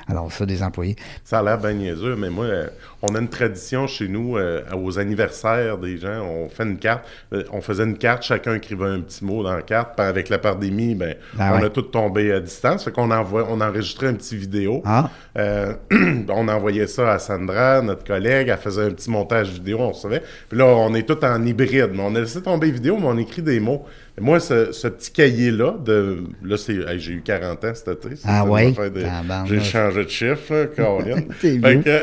[0.08, 0.95] Alors, ça, des employés.
[1.23, 2.67] Ça a l'air bien niaiseux, mais moi, euh,
[3.01, 7.05] on a une tradition chez nous, euh, aux anniversaires des gens, on fait une carte.
[7.34, 9.95] Euh, on faisait une carte, chacun écrivait un petit mot dans la carte.
[9.97, 11.65] Puis avec la pandémie, ben, Ah on ouais.
[11.65, 12.84] a tout tombé à distance.
[12.84, 14.84] Fait qu'on envoie, on enregistrait un petit vidéo.
[14.86, 15.10] Ah.
[15.38, 15.74] Euh,
[16.30, 18.48] on envoyait ça à Sandra, notre collègue.
[18.50, 20.24] Elle faisait un petit montage vidéo, on recevait.
[20.50, 21.89] Puis là, on est tout en hybride.
[21.93, 23.84] Mais on a laissé tomber vidéo, mais on écrit des mots.
[24.17, 26.76] Et moi, ce, ce petit cahier-là, de là, c'est.
[26.76, 28.15] hey, j'ai eu 40 ans cet été.
[28.24, 28.71] Ah ouais?
[28.89, 29.50] des- Tabarnouche.
[29.50, 31.28] J'ai changé de chiffre, là, Caroline.
[31.34, 32.00] Fait que,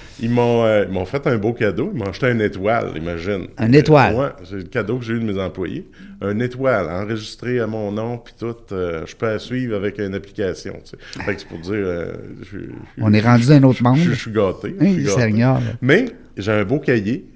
[0.20, 1.90] ils m'ont euh, ils m'ont fait un beau cadeau.
[1.94, 3.46] Ils m'ont acheté une étoile, imagine.
[3.56, 4.14] Un étoile?
[4.14, 5.88] Euh, ouais, c'est le cadeau que j'ai eu de mes employés.
[6.20, 8.54] Un étoile, enregistré à mon nom, puis tout.
[8.72, 10.74] euh, je peux la suivre avec une application.
[10.84, 11.22] Tu sais.
[11.24, 11.72] Fait que c'est pour dire.
[12.42, 12.65] je-
[12.98, 13.98] On est rendu dans un autre monde.
[13.98, 14.74] Je, suis gâté.
[15.08, 15.66] Seigneur, là.
[15.82, 17.26] Mais j'ai un beau cahier.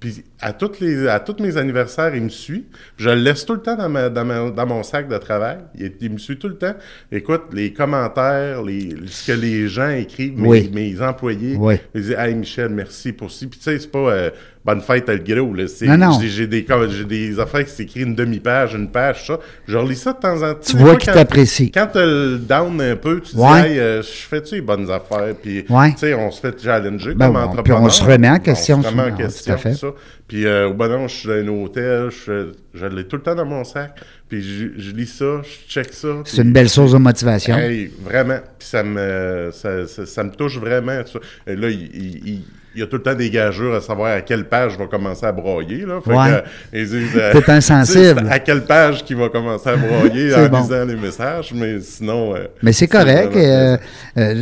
[0.00, 2.66] Puis à, toutes les, à tous mes anniversaires, il me suit.
[2.98, 5.58] Je le laisse tout le temps dans, ma- dans, ma- dans mon sac de travail.
[5.76, 6.74] Il, il me suit tout le temps.
[7.10, 10.70] Écoute, les commentaires, les, ce que les gens écrivent, mes, Oui.
[10.72, 11.56] mes employés.
[11.58, 11.74] Oui.
[11.96, 13.48] Ils disent Hey Michel, merci pour ci.
[13.48, 13.98] Puis tu sais, c'est pas.
[14.12, 14.30] euh,
[14.68, 15.54] bonne fête à le gros.
[15.56, 19.38] J'ai, des, j'ai des affaires qui s'écrivent une demi-page, une page, ça.
[19.66, 20.60] Je relis ça de temps en temps.
[20.64, 21.70] Tu vois qu'il quand- t'apprécie.
[21.70, 23.62] Quand tu le down un peu, tu Ouais.
[23.62, 25.34] dis, hey, euh, je fais-tu les bonnes affaires?
[25.42, 25.92] Puis, Ouais.
[25.92, 27.64] tu sais, on se fait challenger Ben comme bon, entrepreneur.
[27.64, 29.74] puis on se remet en question On se remet en tout à question, fait.
[29.74, 29.86] ça.
[30.26, 33.22] Puis, euh, au bon non, je suis dans un hôtel, je, je l'ai tout le
[33.22, 33.94] temps dans mon sac.
[34.28, 36.08] Puis, je, je lis ça, je check ça.
[36.26, 37.56] C'est une belle source de motivation.
[37.56, 38.38] Hey, vraiment.
[38.58, 40.92] Puis ça me, ça, ça, ça me touche vraiment.
[40.92, 41.90] là, il,
[42.28, 42.42] il-
[42.78, 44.78] il- il y a tout le temps des gageurs à savoir à quelle page je
[44.78, 45.84] vais commencer à broyer.
[45.84, 46.00] Là.
[46.00, 46.16] Fait Ouais.
[46.28, 48.26] que, euh, ils disent, euh, insensible.
[48.30, 50.60] À quelle page qu'il va commencer à broyer en bon.
[50.62, 52.34] lisant les messages, mais sinon...
[52.36, 53.76] euh, Mais c'est correct euh,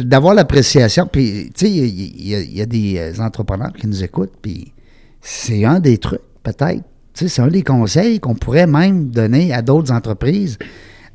[0.05, 1.09] d'avoir l'appréciation.
[1.11, 4.03] Puis, tu sais, il y, il y a- il y a des entrepreneurs qui nous
[4.05, 4.72] écoutent, puis
[5.20, 6.83] c'est un des trucs, peut-être.
[7.14, 10.59] Tu sais, c'est un des conseils qu'on pourrait même donner à d'autres entreprises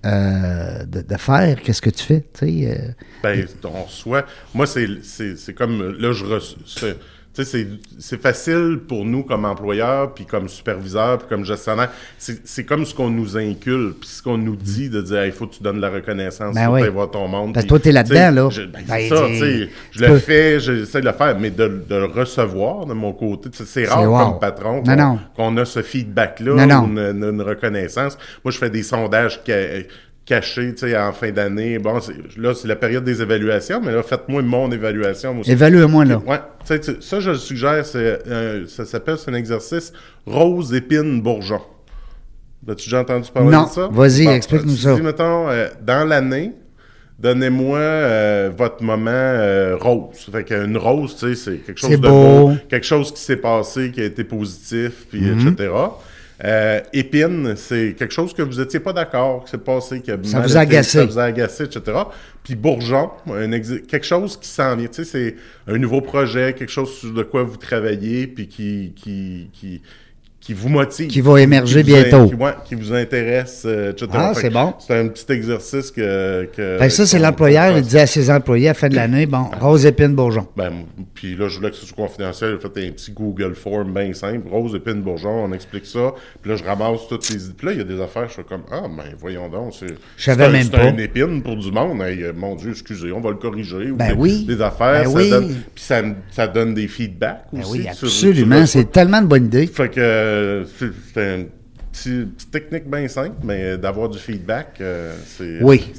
[0.05, 1.61] euh, de, faire.
[1.61, 2.75] Qu'est-ce que tu fais, euh,
[3.21, 4.25] Ben, on reçoit.
[4.53, 5.97] Moi, c'est comme.
[5.99, 6.89] Là, je reçois.
[7.33, 7.67] C'est- Tu sais, c'est,
[7.99, 11.89] c'est facile pour nous comme employeurs, puis comme superviseurs, puis comme gestionnaire.
[12.17, 15.47] C'est, comme ce qu'on nous incule, puis ce qu'on nous dit de dire, il faut
[15.47, 16.87] que tu donnes de la reconnaissance, Ben oui.
[16.89, 17.53] voir ton monde.
[17.53, 18.49] Parce que toi, t'es là-dedans, là.
[18.49, 19.69] je- ben, Ben, c'est ça, t'es- tu sais.
[19.91, 23.13] Je le peux- fais, j'essaie de le faire, mais de, de le recevoir de mon
[23.13, 24.31] côté, c'est rare wow.
[24.31, 24.83] comme patron
[25.35, 28.17] qu'on, a ce feedback-là, une, une reconnaissance.
[28.43, 29.41] Moi, je fais des sondages
[30.27, 31.77] ca- cachés, tu sais, en fin d'année.
[31.79, 31.99] Bon,
[32.37, 35.41] là, c'est la période des évaluations, mais là, faites-moi mon évaluation.
[35.43, 36.21] Évalue-moi, là.
[36.25, 39.91] Ouais, ça, je le suggère, c'est, euh, ça s'appelle, un exercice
[40.25, 41.61] rose, épine, bourgeon.
[42.69, 43.63] As-tu déjà entendu parler Non.
[43.65, 43.89] de ça?
[43.91, 44.93] Vas-y, explique-nous tu ça.
[44.95, 46.51] Dis, mettons, euh, dans l'année,
[47.17, 50.29] donnez-moi euh, votre moment euh, rose.
[50.31, 52.49] Fait qu'une rose, tu sais, c'est quelque chose de beau.
[52.49, 55.49] beau, quelque chose qui s'est passé, qui a été positif, puis Mhm.
[55.53, 55.69] etc.
[56.43, 60.17] Euh, épine, c'est quelque chose que vous n'étiez pas d'accord, qui s'est passé, qui a
[60.23, 60.97] Ça vous a agacé.
[60.97, 61.97] Ça vous a agacé, etc.
[62.43, 64.87] Puis bourgeon, un quelque chose qui s'en vient.
[64.87, 65.35] Tu sais, c'est
[65.71, 69.81] un nouveau projet, quelque chose sur de quoi vous travaillez, puis qui, qui, qui,
[70.41, 71.07] qui vous motive.
[71.07, 72.27] Qui va émerger in- bientôt.
[72.27, 74.07] Qui, ouais, qui vous intéresse, euh, etc.
[74.13, 74.73] Ah, c'est bon.
[74.79, 76.49] C'est un petit exercice que...
[76.55, 78.95] que Fait que ça, c'est l'employeur, il dit à ses employés à la fin de
[78.95, 80.47] l'année, bon, rose, épine, bourgeon.
[80.57, 80.71] ben,
[81.13, 82.57] puis là, je voulais que ce soit confidentiel.
[82.59, 84.47] J'ai fait un petit Google Form bien simple.
[84.49, 86.13] Rose, épine, bourgeon, on explique ça.
[86.41, 87.37] Puis là, je ramasse toutes les...
[87.55, 89.75] Puis là, il y a des affaires, je suis comme, ah, ben, voyons donc.
[89.79, 90.87] C'est, Je savais c'est même c'est pas.
[90.89, 92.01] une épine pour du monde.
[92.01, 93.91] Hey, euh, mon Dieu, excusez, on va le corriger.
[93.91, 94.45] Ou Ben des, oui.
[94.45, 95.29] Des affaires, Ben ça oui.
[95.29, 95.47] donne...
[95.75, 96.01] Puis ça,
[96.31, 97.71] ça donne des feedbacks Ben aussi.
[97.71, 98.65] oui, absolument.
[98.65, 99.67] C'est tellement de bonne idée.
[99.67, 99.99] Fait que
[100.31, 100.65] euh,
[101.13, 101.47] c'est, une
[101.91, 105.61] petite, technique bien simple, mais d'avoir du feedback, euh, c'est...
[105.61, 105.91] Oui.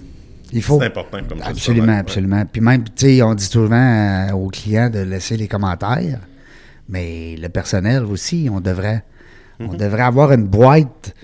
[0.55, 0.79] Il faut.
[0.79, 1.47] C'est important comme ça.
[1.47, 2.45] Absolument, absolument.
[2.45, 6.21] Puis même, tu sais, on dit souvent euh, aux clients de laisser les commentaires,
[6.91, 9.03] mais le personnel aussi, on devrait,
[9.59, 9.71] Mhm.
[9.71, 11.15] on devrait avoir une boîte.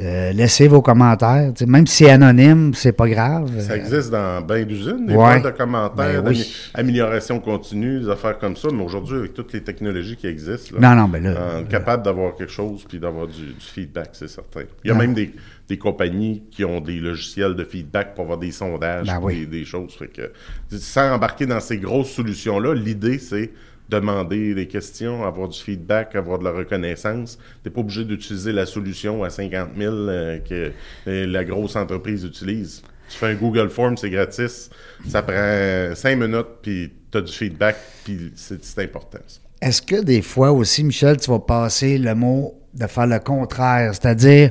[0.00, 1.52] Euh, laissez vos commentaires.
[1.66, 3.50] Même si c'est anonyme, c'est pas grave.
[3.60, 5.40] Ça existe dans bien d'usines, des Ouais.
[5.40, 6.54] de commentaires, Ben oui.
[6.74, 8.68] amélioration continue, des affaires comme ça.
[8.72, 11.30] Mais aujourd'hui, avec toutes les technologies qui existent, là, Non, non, ben là.
[11.30, 14.62] euh, capable d'avoir quelque chose puis d'avoir du, du feedback, c'est certain.
[14.84, 15.00] Il y a Non.
[15.00, 15.32] même des,
[15.68, 19.40] des compagnies qui ont des logiciels de feedback pour avoir des sondages, Ben oui.
[19.40, 19.94] des, des choses.
[19.94, 20.30] Fait que,
[20.78, 23.50] sans embarquer dans ces grosses solutions-là, l'idée, c'est
[23.88, 27.38] demander des questions, avoir du feedback, avoir de la reconnaissance.
[27.62, 30.72] Tu n'es pas obligé d'utiliser la solution à 50 000 euh, que
[31.06, 32.82] euh, la grosse entreprise utilise.
[33.08, 34.70] Tu fais un Google Form, c'est gratis.
[35.06, 39.18] Ça prend 5 minutes, puis tu as du feedback, puis c'est c'est important.
[39.60, 43.94] Est-ce que des fois aussi, Michel, tu vas passer le mot de faire le contraire,
[43.94, 44.50] c'est-à-dire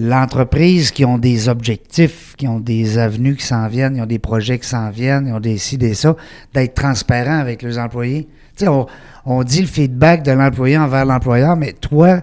[0.00, 4.20] l'entreprise qui ont des objectifs, qui ont des avenues qui s'en viennent, ils ont des
[4.20, 6.14] projets qui s'en viennent, ils ont des ci, des ça,
[6.54, 8.28] d'être transparent avec leurs employés.
[8.56, 8.86] Tu sais, on,
[9.26, 12.20] on dit le feedback de l'employé envers l'employeur, mais toi, euh,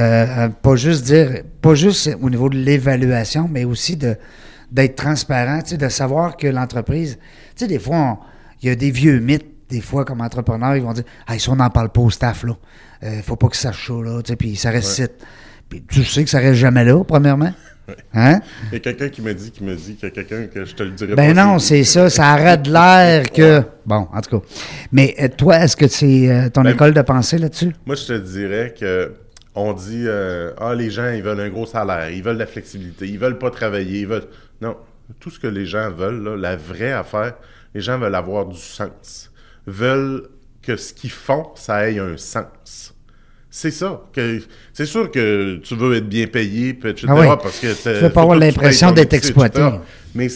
[0.00, 4.16] euh, pas juste dire, pas juste au niveau de l'évaluation, mais aussi de
[4.72, 8.18] d'être transparent, tu sais, de savoir que l'entreprise, tu sais, des fois,
[8.60, 11.48] il y a des vieux mythes, des fois, comme entrepreneurs, ils vont dire, ah, si
[11.48, 12.54] on n'en parle pas au staff, là,
[13.04, 15.12] euh, faut pas que ça sache ça, là, tu sais, puis ça reste.
[15.80, 17.52] Puis tu sais que ça reste jamais là, premièrement?
[18.14, 18.40] Hein?
[18.70, 20.64] Il y a quelqu'un qui me dit, qui me dit qu'il y a quelqu'un que
[20.64, 21.44] je te le dirai Ben pas.
[21.44, 23.62] non, c'est ça, ça arrête l'air que.
[23.84, 24.46] Bon, en tout cas.
[24.90, 27.74] Mais euh, toi, est-ce que c'est euh, ton Ben, école de pensée là-dessus?
[27.84, 29.12] Moi, je te dirais que
[29.54, 32.46] on dit euh, ah les gens ils veulent un gros salaire, ils veulent de la
[32.46, 34.28] flexibilité, ils veulent pas travailler, ils veulent
[34.60, 34.76] non
[35.20, 37.34] tout ce que les gens veulent là, la vraie affaire,
[37.74, 39.30] les gens veulent avoir du sens,
[39.66, 40.28] veulent
[40.62, 42.93] que ce qu'ils font ça ait un sens.
[43.56, 44.02] C'est ça.
[44.12, 44.40] que
[44.72, 47.06] C'est sûr que tu veux être bien payé, etc.
[47.06, 47.26] Ah oui.
[47.40, 49.60] Parce que Tu veux pas avoir l'impression d'être exploité.
[49.60, 49.76] etc.
[50.12, 50.26] Mais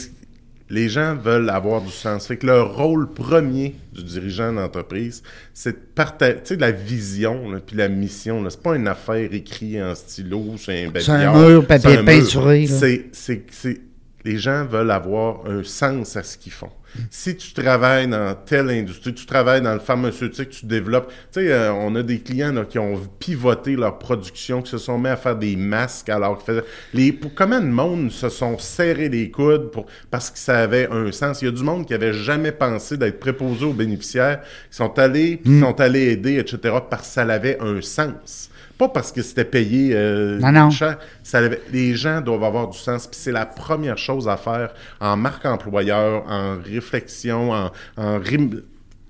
[0.71, 2.29] les gens veulent avoir du sens.
[2.29, 7.75] Fait que le rôle premier du dirigeant d'entreprise, c'est de partager, la vision, là, puis
[7.77, 8.41] la mission.
[8.41, 8.51] là.
[8.51, 12.79] C'est pas une affaire écrite en stylo, c'est un C'est un mur, papier peinturé, là.
[12.79, 13.81] C'est, c'est, c'est-
[14.25, 16.71] les gens veulent avoir un sens à ce qu'ils font.
[17.11, 21.09] Si tu travailles dans telle industrie, tu travailles dans le pharmaceutique, tu développes.
[21.33, 24.79] Tu sais, euh, on a des clients là, qui ont pivoté leur production, qui se
[24.79, 26.67] sont mis à faire des masques alors qu'ils faisaient.
[26.95, 30.89] Les, pour, comment de monde se sont serrés les coudes pour, parce que ça avait
[30.91, 31.43] un sens?
[31.43, 34.99] Il y a du monde qui avait jamais pensé d'être préposé aux bénéficiaires, qui sont
[34.99, 38.51] allés, qui sont allés aider, etc., parce que ça avait un sens.
[38.79, 40.71] Pas parce que c'était payé euh, Non, non.
[40.71, 40.99] cher.
[41.25, 43.07] Ça avait- les gens doivent avoir du sens.
[43.09, 47.71] Puis c'est la première chose à faire en marque employeur, en réflexion, en,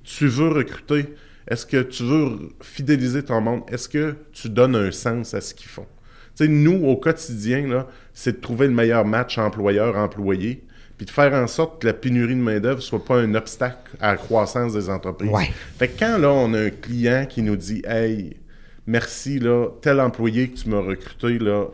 [0.04, 1.14] Tu veux recruter.
[1.46, 3.62] Est-ce que tu veux fidéliser ton monde?
[3.68, 5.86] Est-ce que tu donnes un sens à ce qu'ils font?
[6.36, 10.64] Tu sais, nous, au quotidien, c'est de trouver le meilleur match employeur-employé,
[10.96, 14.12] puis de faire en sorte que la pénurie de main-d'œuvre soit pas un obstacle à
[14.12, 15.30] la croissance des entreprises.
[15.30, 15.50] Ouais.
[15.78, 18.36] Fait que quand là, on a un client qui nous dit Hey,
[18.88, 21.66] merci, là, tel employé que tu m'as recruté, là,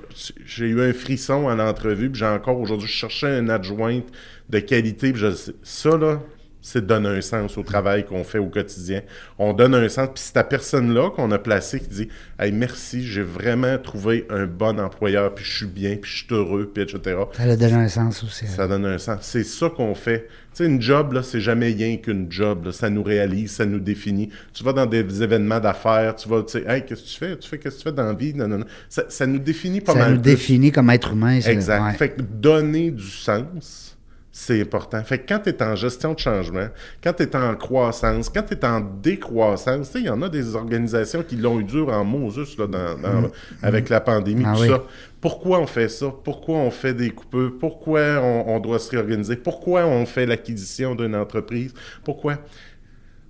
[0.44, 4.06] j'ai eu un frisson à l'entrevue, puis j'ai encore aujourd'hui, je cherchais une adjointe
[4.50, 5.28] de qualité, je
[5.62, 6.20] ça, là,
[6.66, 9.02] c'est de donner un sens au travail qu'on fait au quotidien.
[9.38, 13.06] On donne un sens, puis c'est ta personne-là qu'on a placée qui dit Hey, merci,
[13.06, 16.82] j'ai vraiment trouvé un bon employeur, puis je suis bien, puis je suis heureux, puis
[16.82, 17.18] etc.
[17.36, 18.46] Ça a donné un sens aussi.
[18.46, 19.18] Ça donne un sens.
[19.20, 20.26] C'est ça qu'on fait.
[20.54, 22.64] Tu sais, une job, là, c'est jamais rien qu'une job.
[22.64, 22.72] là.
[22.72, 24.30] Ça nous réalise, ça nous définit.
[24.54, 27.36] Tu vas dans des événements d'affaires, tu vas, tu sais, hey, qu'est-ce que tu fais?
[27.36, 28.32] Tu fais qu'est-ce que tu fais dans la vie?
[28.32, 28.66] Non, non, non.
[28.88, 30.14] Ça, ça nous définit pas Ça mal.
[30.14, 30.30] nous plus.
[30.30, 31.40] définit comme être humain.
[31.44, 31.82] Exact.
[31.84, 31.92] ouais.
[31.94, 33.93] Fait que donner du sens,
[34.36, 35.00] c'est important.
[35.04, 36.66] Fait que quand tu es en gestion de changement,
[37.04, 40.20] quand tu es en croissance, quand tu es en décroissance, tu sais, il y en
[40.22, 43.30] a des organisations qui l'ont eu dur en Moses là, dans- dans-
[43.62, 44.68] avec la pandémie, Ah tout oui.
[44.70, 44.82] ça.
[45.20, 46.12] Pourquoi on fait ça?
[46.24, 47.54] Pourquoi on fait des coupeux?
[47.60, 49.36] Pourquoi on, on doit se réorganiser?
[49.36, 51.72] Pourquoi on fait l'acquisition d'une entreprise?
[52.02, 52.38] Pourquoi?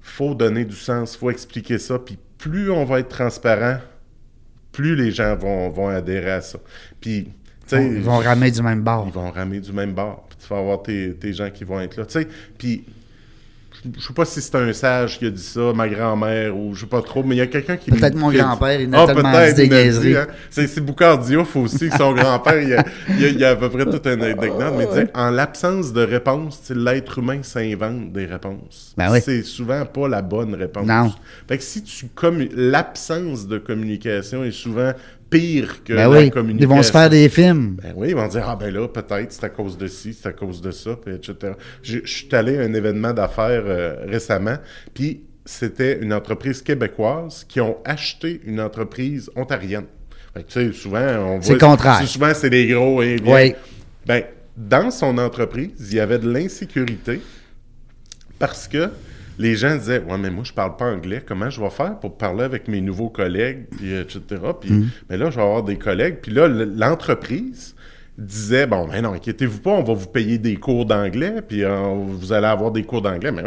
[0.00, 1.98] faut donner du sens, faut expliquer ça.
[1.98, 3.78] Puis plus on va être transparent,
[4.72, 6.58] plus les gens vont, vont adhérer à ça.
[7.00, 7.30] Puis,
[7.72, 9.04] Ils vont ramer du même bord.
[9.08, 10.26] ils vont ramer du même bord.
[10.28, 12.04] Puis tu vas avoir tes, tes gens qui vont être là.
[12.58, 12.84] Puis
[13.98, 16.80] je- sais pas si c'est un sage qui a dit ça, ma grand-mère, ou je
[16.82, 17.90] sais pas trop, mais il y a quelqu'un qui...
[17.90, 20.26] Peut-être mon grand-père, il a tellement peut-être, dit des hein.
[20.50, 22.68] C'est Boucard Diouf aussi, son grand-père, il,
[23.18, 26.70] il a- il a à peu près toute une anecdote, mais en l'absence de réponse,
[26.74, 28.94] l'être humain s'invente des réponses.
[28.96, 29.20] Ben oui.
[29.22, 30.86] C'est souvent pas la bonne réponse.
[30.86, 31.12] Non.
[31.48, 32.06] Fait que si tu
[32.54, 34.92] l'absence de communication est souvent
[35.38, 36.70] pire que Ben la oui, communication.
[36.70, 37.76] ils vont se faire des films.
[37.82, 40.28] Ben oui, ils vont dire Ah, ben là, peut-être, c'est à cause de ci, c'est
[40.28, 41.54] à cause de ça, puis etc.
[41.82, 44.56] Je je suis allé à un événement d'affaires euh, récemment,
[44.92, 49.86] puis c'était une entreprise québécoise qui ont acheté une entreprise ontarienne.
[50.34, 51.42] Fait que, tu sais, souvent, on voit.
[51.42, 52.02] C'est contraire.
[52.06, 53.34] Souvent, c'est des gros et bien.
[53.34, 53.54] Oui.
[54.06, 54.22] Ben,
[54.56, 57.20] dans son entreprise, il y avait de l'insécurité
[58.38, 58.88] parce que
[59.38, 61.22] les gens disaient Ouais, mais moi, je parle pas anglais.
[61.26, 64.20] Comment je vais faire pour parler avec mes nouveaux collègues, puis etc.
[64.60, 64.88] Puis, Mm.
[65.10, 66.18] mais là, je vais avoir des collègues.
[66.22, 67.74] Puis là, l'entreprise
[68.16, 71.76] disait Bon, ben non, inquiétez-vous pas, on va vous payer des cours d'anglais, puis euh,
[72.06, 73.32] vous allez avoir des cours d'anglais.
[73.32, 73.42] Mais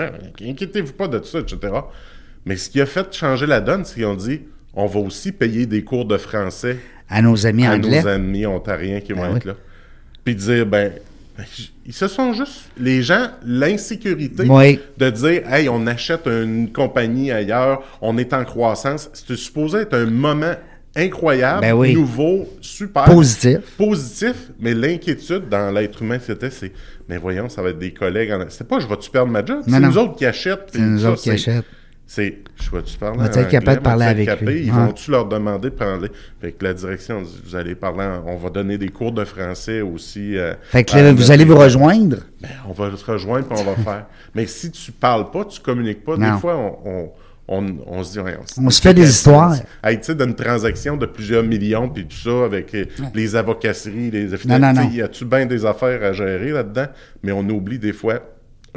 [0.49, 1.57] inquiétez-vous pas de tout ça, etc.
[2.45, 4.41] Mais ce qui a fait changer la donne, c'est qu'ils ont dit
[4.73, 6.77] On va aussi payer des cours de français
[7.09, 8.01] À nos amis à anglais.
[8.01, 9.51] nos amis ontariens qui vont Ben être oui.
[9.51, 9.57] là.
[10.25, 10.91] Puis dire, ben,
[11.85, 14.79] ils se sont juste, les gens, l'insécurité Oui.
[14.97, 19.93] de dire, hey, on achète une compagnie ailleurs, on est en croissance, c'était supposé être
[19.93, 20.55] un moment
[20.95, 21.93] incroyable, Ben oui.
[21.93, 23.05] nouveau, super.
[23.05, 23.59] Positif.
[23.77, 26.71] Positif, mais l'inquiétude dans l'être humain, c'était, c'est,
[27.07, 28.31] mais voyons, ça va être des collègues.
[28.31, 28.39] En...
[28.49, 29.61] C'est pas, je vais-tu perdre ma job?
[29.67, 30.69] C'est nous autres qui achètent.
[30.71, 31.65] C'est nous ça, autres qui achètent.
[32.09, 34.61] C'est, je vais-tu parler être capable de parler avec lui?
[34.63, 36.09] Ils vont-tu leur demander de parler?
[36.41, 39.25] Fait que la direction dit, vous allez parler, en- on va donner des cours de
[39.25, 40.37] français aussi.
[40.37, 42.17] euh, Fait que là, vous allez vous rejoindre?
[42.41, 44.05] Ben, on va se rejoindre puis on va faire.
[44.33, 46.33] Mais si tu parles pas, tu communiques pas, Non.
[46.35, 47.11] des fois, on, on,
[47.49, 49.55] on, on se dit, ouais, On se fait des histoires.
[49.83, 54.11] Hey, tu sais, d'une transaction de plusieurs millions puis tout ça, avec euh, les avocasseries,
[54.11, 54.87] les Non, non, non.
[54.91, 56.87] Il y a-tu bien des affaires à gérer là-dedans?
[57.23, 58.21] Mais on oublie des fois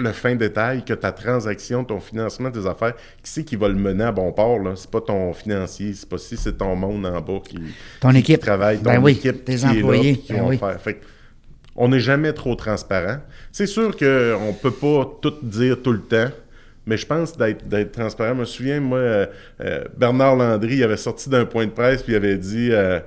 [0.01, 3.75] le fin détail que ta transaction, ton financement des affaires, qui c'est qui va le
[3.75, 4.59] mener à bon port?
[4.59, 4.73] Là?
[4.77, 7.59] C'est pas ton financier, c'est pas si c'est ton monde en bas qui,
[8.01, 8.41] Ton qui- qui équipe.
[8.41, 10.17] travaille, ton Ben oui, équipe tes qui est là, employés.
[10.19, 10.59] qui Ben vont oui.
[10.59, 10.81] faire.
[10.81, 11.05] Fait que
[11.77, 13.19] on n'est jamais trop transparent.
[13.53, 16.31] C'est sûr qu'on ne peut pas tout dire tout le temps,
[16.87, 18.35] mais je pense d'être d'être transparent.
[18.35, 19.27] Je me souviens, moi, euh,
[19.61, 22.99] euh, Bernard Landry il avait sorti d'un point de presse puis il avait dit euh,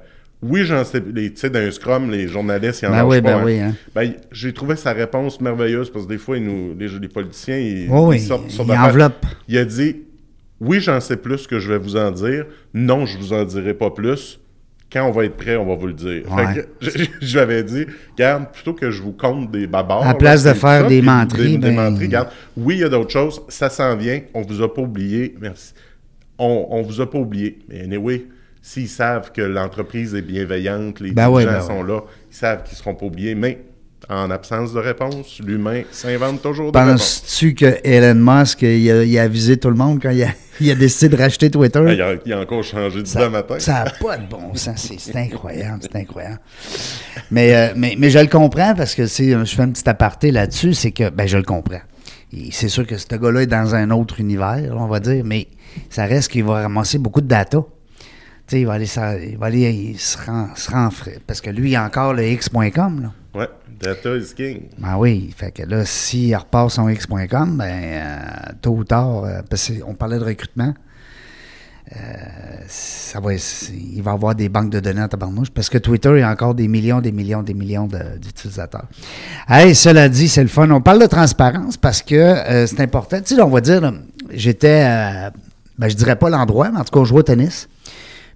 [0.44, 1.02] Oui, j'en sais.
[1.14, 3.44] les- Tu sais, d'un scrum, les journalistes, ils en Ben oui, pas, ben hein.
[3.46, 3.76] oui, hein.
[3.96, 7.58] Ben, j'ai trouvé sa réponse merveilleuse parce que des fois, ils nous, les, les politiciens,
[7.58, 8.86] ils, ils sortent sur d'affaires.
[8.90, 9.26] enveloppent.
[9.48, 10.02] Il a dit
[10.60, 12.46] Oui, j'en sais plus que je vais vous en dire.
[12.74, 14.40] Non, je vous en dirai pas plus.
[14.92, 16.22] Quand on va être prêt, on va vous le dire.
[16.36, 20.04] Fait que je, je lui avais dit, regarde, plutôt que je vous compte des babards.
[20.04, 22.82] À la place de faire ça, des menteries, Des, des ben- menteries, regarde, oui, il
[22.82, 25.74] y a d'autres choses, ça s'en vient, on vous a pas oublié, merci.
[26.38, 27.58] On, on vous a pas oublié.
[27.70, 28.26] Mais anyway,
[28.64, 32.00] s'ils savent que l'entreprise est bienveillante, les Ben gens ben sont là,
[32.32, 33.60] ils savent qu'ils seront pas oubliés, mais
[34.10, 37.22] En absence de réponse, l'humain s'invente toujours des réponses.
[37.22, 40.28] Penses-tu que Elon Musk, il a, il a avisé tout le monde quand il a,
[40.60, 41.82] il a décidé de racheter Twitter?
[41.88, 43.56] Il a, il a encore changé de Ça matin.
[43.66, 44.92] n'a pas de bon sens.
[44.98, 46.40] C'est- incroyable, c'est incroyable.
[47.32, 49.10] Mais, euh, mais, mais je le comprends parce que je
[49.46, 51.82] fais un petit aparté là-dessus, c'est que ben, je le comprends.
[52.52, 55.48] C'est sûr que ce gars-là est dans un autre univers, on va dire, mais
[55.90, 57.64] ça reste qu'il va ramasser beaucoup de data.
[58.52, 61.18] Il va aller, ça- il va aller il se rend, se rend frais.
[61.26, 63.02] Parce que lui, il a encore le X.com.
[63.02, 63.12] Là.
[63.40, 63.50] Ouais,
[63.82, 64.64] data is king.
[64.78, 68.20] Ben oui, fait que là, s'il repart son X.com, ben, euh,
[68.62, 70.74] tôt ou tard, euh, parce qu'on parlait de recrutement,
[71.96, 72.00] euh,
[72.68, 76.30] ça va, il va avoir des banques de données en tabarnouche, parce que Twitter, a
[76.32, 78.86] encore des millions, des millions, des millions de- d'utilisateurs.
[79.48, 80.70] Hey, cela dit, c'est le fun.
[80.70, 83.20] On parle de transparence parce que c'est important.
[83.22, 83.92] Tu sais, on va dire,
[84.32, 84.84] j'étais,
[85.80, 87.68] ben, je dirais pas l'endroit, mais en tout cas, on jouait au tennis.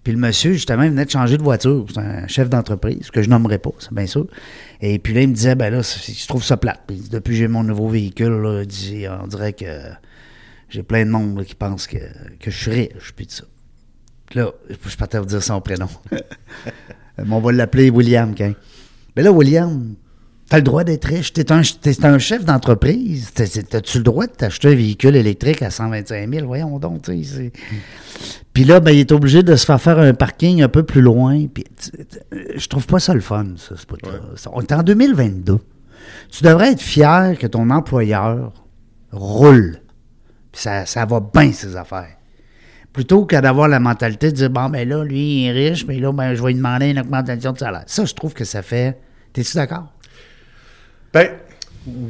[0.03, 1.85] Puis le monsieur, justement, il venait de changer de voiture.
[1.93, 4.27] C'est un chef d'entreprise, que je nommerai pas, c'est bien sûr.
[4.81, 6.81] Et puis là, il me disait, ben là, je trouve ça plate.
[6.87, 9.65] Puis depuis que j'ai mon nouveau véhicule, on dirait que
[10.69, 11.97] j'ai plein de monde qui pense que,
[12.39, 13.43] que je suis riche, puis tout ça.
[14.27, 15.87] Puis là, je partais vous dire son prénom.
[17.17, 18.53] Mais on va l'appeler William, quand.
[19.15, 19.95] Mais là, William,
[20.49, 21.33] t'as le droit d'être riche.
[21.33, 23.31] T'es un, t'es un chef d'entreprise.
[23.33, 26.45] T'as- T'as-tu le droit de t'acheter un véhicule électrique à 125 000?
[26.47, 27.51] Voyons donc, tu sais.
[27.53, 30.83] c'est- Puis là, ben, il est obligé de se faire faire un parking un peu
[30.83, 31.45] plus loin.
[31.47, 31.63] Puis,
[32.55, 33.83] je trouve pas ça le fun, ça, ce.
[34.35, 35.59] Ça- On est en 2022.
[36.31, 38.53] Tu devrais être fier que ton employeur
[39.11, 39.79] roule.
[40.51, 42.15] Puis ça, ça va bien, ses affaires.
[42.93, 45.99] Plutôt que d'avoir la mentalité de dire, bon, ben là, lui, il est riche, mais
[45.99, 47.83] là, ben, je vais lui demander une augmentation de salaire.
[47.85, 48.97] Ça, je trouve que ça fait.
[49.33, 49.93] T'es-tu d'accord?
[51.17, 51.31] Ben,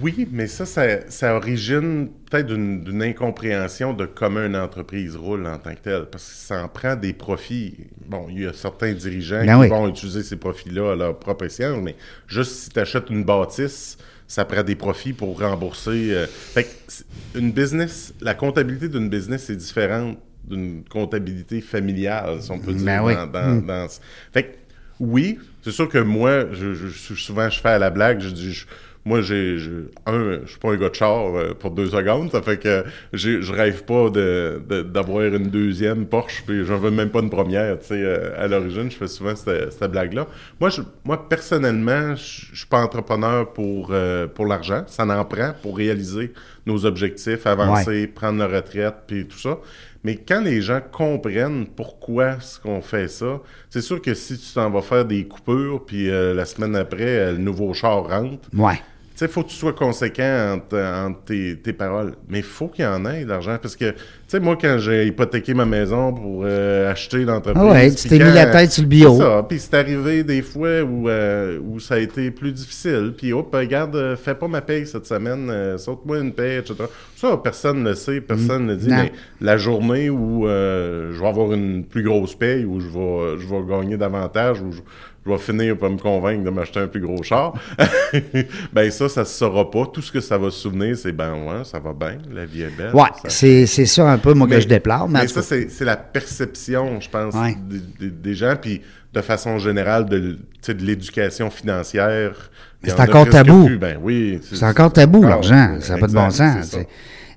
[0.02, 5.58] oui, mais ça, ça, ça origine peut-être d'une incompréhension de comment une entreprise roule en
[5.60, 7.76] tant que telle, parce que ça en prend des profits.
[8.08, 9.68] Bon, il y a certains dirigeants Ben qui oui.
[9.70, 11.96] vont utiliser ces profits-là à leur propre escient, mais
[12.28, 16.10] juste si tu achètes une bâtisse, ça prend des profits pour rembourser.
[16.12, 22.50] euh, Fait que une business, la comptabilité d'une business est différente d'une comptabilité familiale, si
[22.52, 22.86] on peut dire.
[22.86, 23.14] Ben oui.
[23.32, 23.88] dans- dans-
[24.34, 24.56] Fait que,
[25.00, 28.66] oui, c'est sûr que moi, je- souvent je fais à la blague, je dis, je-
[29.08, 32.32] moi, j'ai, je- un, je suis pas un gars de char euh, pour deux secondes,
[32.32, 36.92] ça fait que je rêve pas de, de- d'avoir une deuxième Porsche, puis j'en veux
[36.92, 40.28] même pas une première, tu sais, euh, à l'origine, je fais souvent cette, cette blague-là.
[40.60, 45.54] Moi, je, moi, personnellement, je suis pas entrepreneur pour, euh, pour l'argent, ça en prend
[45.62, 46.34] pour réaliser
[46.66, 49.58] nos objectifs, avancer, prendre la retraite, puis tout ça.
[50.04, 53.40] Mais quand les gens comprennent pourquoi ce qu'on fait ça,
[53.70, 57.38] c'est sûr que si tu t'en vas faire des coupures, puis la semaine après, le
[57.38, 58.80] nouveau char rentre, Ouais.
[59.18, 62.14] Tu sais, il faut que tu sois conséquent entre, entre tes, tes paroles.
[62.30, 63.58] Mais il faut qu'il y en ait d'argent.
[63.60, 67.64] Parce que, tu sais, moi, quand j'ai hypothéqué ma maison pour euh, acheter l'entreprise.
[67.66, 69.16] Ah ouais, tu t'es mis la tête sur le bio.
[69.16, 69.46] C'est ça.
[69.50, 73.16] Puis c'est arrivé des fois où, euh, où ça a été plus difficile.
[73.18, 76.76] Puis, hop, regarde, euh, fais pas ma paye cette semaine, euh, saute-moi une paye, etc.
[77.16, 78.90] Ça, personne ne le sait, personne ne le dit.
[78.90, 78.98] Non.
[78.98, 83.42] Mais la journée où euh, je vais avoir une plus grosse paye, où je vais,
[83.42, 84.82] je vais gagner davantage, où je,
[85.28, 87.54] je vais finir par me convaincre de m'acheter un plus gros char,
[88.74, 89.86] ben ça, ça se saura pas.
[89.92, 92.62] Tout ce que ça va se souvenir, c'est ben ouais, ça va bien, la vie
[92.64, 92.94] est belle.
[92.94, 95.08] Ouais, Ça- c'est c'est ça un peu, moi, que je déplore.
[95.10, 97.56] Mais, ça, c'est c'est la perception, je pense, Ouais.
[97.70, 98.82] des, des- des gens, puis
[99.14, 100.38] de façon générale, de,
[100.80, 102.50] l'éducation financière.
[102.84, 103.66] Mais c'est encore tabou.
[103.66, 103.78] plus.
[103.78, 104.40] Ben oui.
[104.44, 105.78] c'est encore tabou, Ah, l'argent.
[105.80, 106.66] Ça n'a pas de bon sens.
[106.70, 106.88] c'est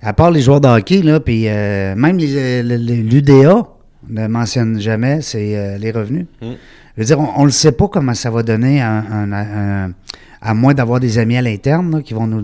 [0.02, 3.66] À part les joueurs de hockey, là, puis euh, même les- les- les- l'UDA
[4.08, 6.26] ne mentionne jamais, c'est euh, les revenus.
[6.42, 6.54] Hmm.
[7.00, 11.00] Je veux dire, on ne le sait pas comment ça va donner à moins d'avoir
[11.00, 12.42] des amis à l'interne qui vont nous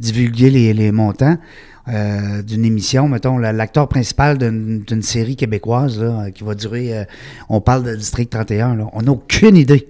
[0.00, 1.36] divulguer les, montants
[1.88, 3.06] euh, d'une émission.
[3.06, 6.02] Mettons, la- l'acteur principal d'une série québécoise
[6.34, 7.04] qui va durer, euh,
[7.50, 9.88] on parle de District 31, là, on n'a aucune idée.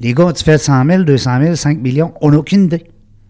[0.00, 2.84] Les gars, tu fais 100 000, 200 000, 5 millions, on n'a aucune idée.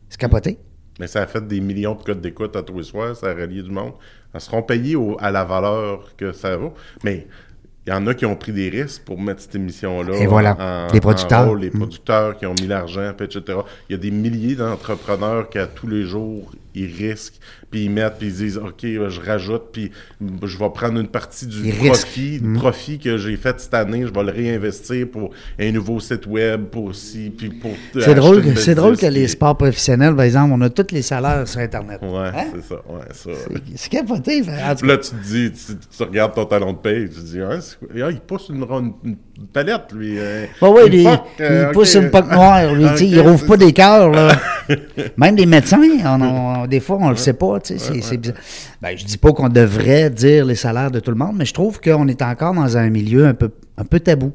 [0.09, 0.59] C'est capoté.
[0.99, 3.35] Mais ça a fait des millions de codes d'écoute à tous les soirs, ça a
[3.35, 3.93] relié du monde.
[4.35, 6.75] Elles seront payées au- à la valeur que ça vaut.
[7.05, 7.29] Mais
[7.89, 10.15] il y en a qui ont pris des risques pour mettre cette émission-là.
[10.19, 11.47] Et voilà, en- les en producteurs.
[11.47, 11.79] rôle, les Mm.
[11.79, 13.41] producteurs qui ont mis l'argent, etc.
[13.89, 17.39] Il y a des milliers d'entrepreneurs qui, à tous les jours, ils risquent,
[17.71, 19.91] puis ils mettent, puis ils disent OK, euh, je rajoute, puis
[20.43, 24.13] je vais prendre une partie du profit, du profit que j'ai fait cette année, je
[24.13, 27.73] vais le réinvestir pour un nouveau site web, pour si, puis pour.
[27.95, 31.47] C'est drôle, c'est drôle que les sports professionnels, par exemple, on a tous les salaires
[31.47, 32.01] sur Internet.
[32.03, 32.45] Ouais, Hein?
[32.55, 33.31] c'est ça, ouais, ça.
[33.77, 34.43] C'est capoté.
[34.43, 37.59] là, tu te dis, tu, tu regardes ton talon de paye, tu te dis, hein,
[37.61, 37.89] c'est quoi?
[38.07, 39.17] Ah, il pousse une, une- une
[39.53, 40.15] palette, lui.
[40.19, 41.09] euh, Bah oui, il,
[41.41, 42.73] euh, pousse une poque noire.
[42.75, 44.11] Lui, il rouvre pas des cœurs.
[44.11, 44.33] là.
[45.17, 46.23] Même les médecins, on-
[46.63, 47.61] on- des fois, on le sait pas.
[47.61, 48.37] tu sais, c'est- c'est bizarre.
[48.83, 51.55] Ben, je dis pas qu'on devrait dire les salaires de tout le monde, mais je
[51.55, 54.33] trouve qu'on est encore dans un milieu un peu, un peu tabou.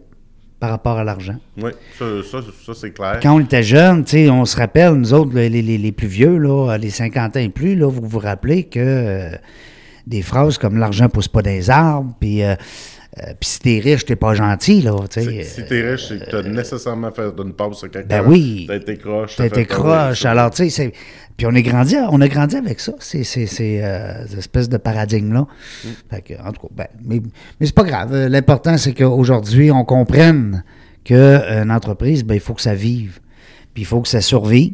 [0.60, 1.36] par rapport à l'argent.
[1.62, 3.20] Oui, ça, ça, ça, c'est clair.
[3.22, 6.08] Quand on était jeune, tu sais, on se rappelle, nous autres, les, les- les plus
[6.08, 9.32] vieux, là, les 50 ans et plus, là, vous vous rappelez que euh,
[10.08, 12.56] des phrases comme l'argent pousse pas des arbres, puis euh,
[13.20, 15.43] euh, puis si t'es riche, t'es pas gentil, là, tu sais.
[15.43, 18.07] Si t'es riche, c'est que t'as nécessairement fait une pause à quelqu'un.
[18.22, 18.66] Ben oui.
[18.68, 19.36] T'as été croche.
[19.36, 20.26] T'as été croche.
[20.26, 20.93] Alors, tu sais, c'est-
[21.38, 24.70] puis on est grandi, on a grandi avec ça, ces, ces, ces, euh, ces espèces
[24.70, 25.41] de paradigmes-là.
[25.84, 25.88] Mm.
[26.09, 27.22] Fait que, en tout cas, ben, mais,
[27.59, 28.14] mais c'est pas grave.
[28.14, 30.64] Euh, L'important, c'est qu'aujourd'hui, on comprenne
[31.03, 33.20] qu'une entreprise, ben, il faut que ça vive.
[33.74, 34.74] Puis il faut que ça survive.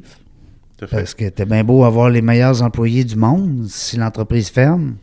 [0.91, 3.65] Parce que t'es bien beau avoir les meilleurs employés du monde.
[3.67, 4.95] Si l'entreprise ferme,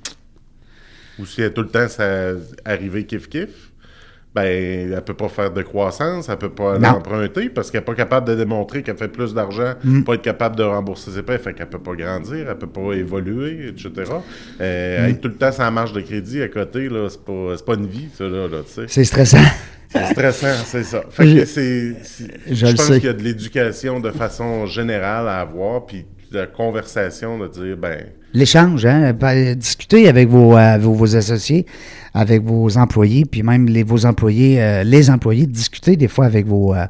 [1.19, 2.33] Ou si elle tout le temps ça
[2.65, 3.49] arrivé kiff-kiff,
[4.35, 7.95] ben, elle peut pas faire de croissance, elle peut pas l'emprunter parce qu'elle est pas
[7.95, 10.03] capable de démontrer qu'elle fait plus d'argent, Mm.
[10.03, 12.93] pas être capable de rembourser ses prêts, fait qu'elle peut pas grandir, elle peut pas
[12.93, 13.91] évoluer, etc.
[14.61, 15.11] Euh, Mm.
[15.11, 17.75] Être tout le temps sans marge de crédit à côté, là, c'est pas, c'est pas
[17.77, 18.85] une vie, ça, là, là, tu sais.
[18.89, 19.39] c'est stressant.
[19.89, 21.03] C'est stressant, c'est ça.
[21.09, 21.95] Fait que Je-
[22.49, 26.39] je je, pense qu'il y a de l'éducation de façon générale à avoir, puis de
[26.41, 28.01] la conversation de dire, ben,
[28.37, 29.15] L'échange, hein?
[29.19, 31.65] Ben, Discuter avec vos, euh, vos, vos associés,
[32.13, 36.47] avec vos employés, puis même les, vos employés, euh, les employés, discuter des fois avec
[36.47, 36.85] vos, euh,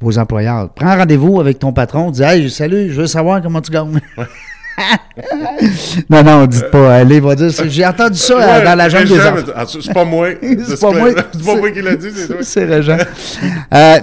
[0.00, 0.70] vos employeurs.
[0.70, 4.00] Prends rendez-vous avec ton patron, dis Hey, salut, je veux savoir comment tu gagnes.
[6.08, 6.96] non, non, dites pas.
[6.96, 7.50] Allez, va dire.
[7.66, 9.52] J'ai entendu ça Ouais, dans la jungle des enfants.
[9.54, 10.28] ah, C'est pas moi.
[10.66, 11.10] C'est pas moi.
[11.30, 12.36] C'est pas moi qui l'a dit, c'est toi.
[12.40, 12.96] C'est Régent.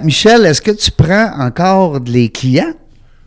[0.04, 2.72] Michel, est-ce que tu prends encore les clients?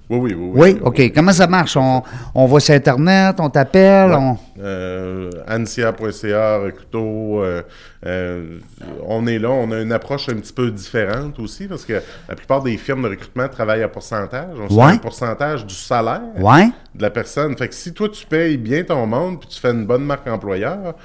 [0.10, 0.52] Oui, oui, oui.
[0.74, 1.12] Oui, OK.
[1.14, 1.76] Comment ça marche?
[1.76, 2.02] On,
[2.34, 4.38] on va sur Internet, on t'appelle, on...
[4.60, 7.62] Euh, Ansia.ca, Recruto, euh,
[8.06, 8.60] euh,
[9.06, 12.36] on est là, on a une approche un petit peu différente aussi parce que la
[12.36, 14.48] plupart des firmes de recrutement travaillent à pourcentage.
[14.60, 14.84] On se Ouais.
[14.94, 16.70] un pourcentage du salaire Ouais?
[16.96, 17.56] de la personne.
[17.58, 20.28] Fait que si toi tu payes bien ton monde puis tu fais une bonne marque
[20.28, 20.96] employeur,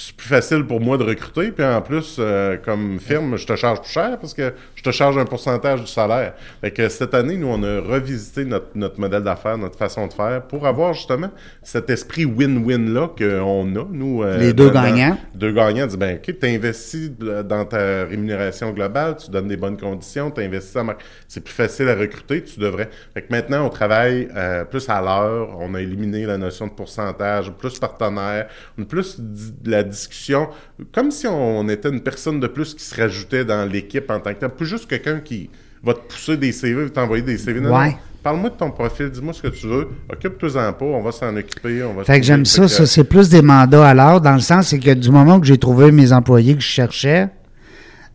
[0.00, 1.50] c'est plus facile pour moi de recruter.
[1.50, 4.90] Puis en plus, euh, comme firme, je te charge plus cher parce que je te
[4.92, 6.34] charge un pourcentage du salaire.
[6.60, 10.12] Fait que cette année, nous, on a revisité notre, notre modèle d'affaires, notre façon de
[10.12, 11.30] faire pour avoir justement
[11.64, 14.22] cet esprit win-win-là qu'on a, nous.
[14.22, 15.18] euh, Les deux dans- gagnants.
[15.34, 19.76] deux gagnants, dis ben, OK, tu investis dans ta rémunération globale, tu donnes des bonnes
[19.76, 20.86] conditions, tu investis en.
[21.26, 22.88] C'est plus facile à recruter, tu devrais.
[23.14, 26.72] Fait que maintenant, on travaille euh, plus à l'heure, on a éliminé la notion de
[26.72, 28.46] pourcentage, plus partenaire,
[28.78, 30.48] on a plus de la discussion,
[30.92, 34.32] comme si on était une personne de plus qui se rajoutait dans l'équipe en tant
[34.34, 34.50] que tel.
[34.50, 35.50] Plus juste quelqu'un qui
[35.82, 37.60] va te pousser des CV, t'envoyer des CV.
[37.60, 37.90] Non, Ouais.
[37.90, 37.94] non.
[38.22, 41.82] Parle-moi de ton profil, dis-moi ce que tu veux, occupe-toi-en pas, on va s'en occuper.
[41.84, 44.34] On va Fait que j'aime ça, que- ça c'est plus des mandats à l'heure, dans
[44.34, 47.28] le sens c'est que du moment que j'ai trouvé mes employés que je cherchais,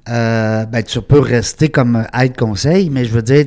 [0.10, 3.46] euh, ben tu peux rester comme aide conseil, mais je veux dire,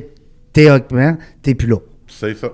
[0.51, 1.77] théoriquement, t'es plus là.
[2.07, 2.51] C'est ça.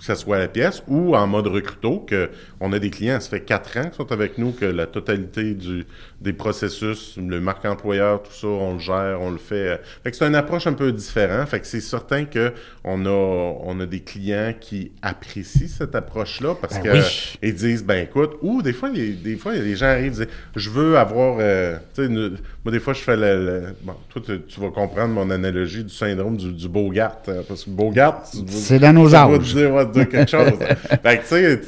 [0.00, 3.20] Que ce soit à la pièce ou en mode recruto, que on a des clients,
[3.20, 5.84] ça fait quatre ans qu'ils sont avec nous, que la totalité du,
[6.22, 9.78] des processus, le marque employeur, tout ça, on le gère, on le fait.
[10.02, 11.46] Fait que c'est une approche un peu différente.
[11.50, 16.54] Fait que c'est certain que on a, on a des clients qui apprécient cette approche-là
[16.58, 17.36] parce Ben que oui.
[17.42, 20.28] ils disent, ben écoute, ou des fois, les, des fois, les gens arrivent et disent,
[20.56, 23.94] je veux avoir, euh, tu sais, une- moi des fois, je fais le, le- bon,
[24.10, 27.70] toi, tu, tu vas comprendre mon analogie du syndrome du, du Bogart, euh, parce que
[27.70, 29.38] Bogart, tu- C'est dans nos âges.
[29.38, 30.58] te dire, va te dire quelque chose.
[31.02, 31.60] fait que, tu sais,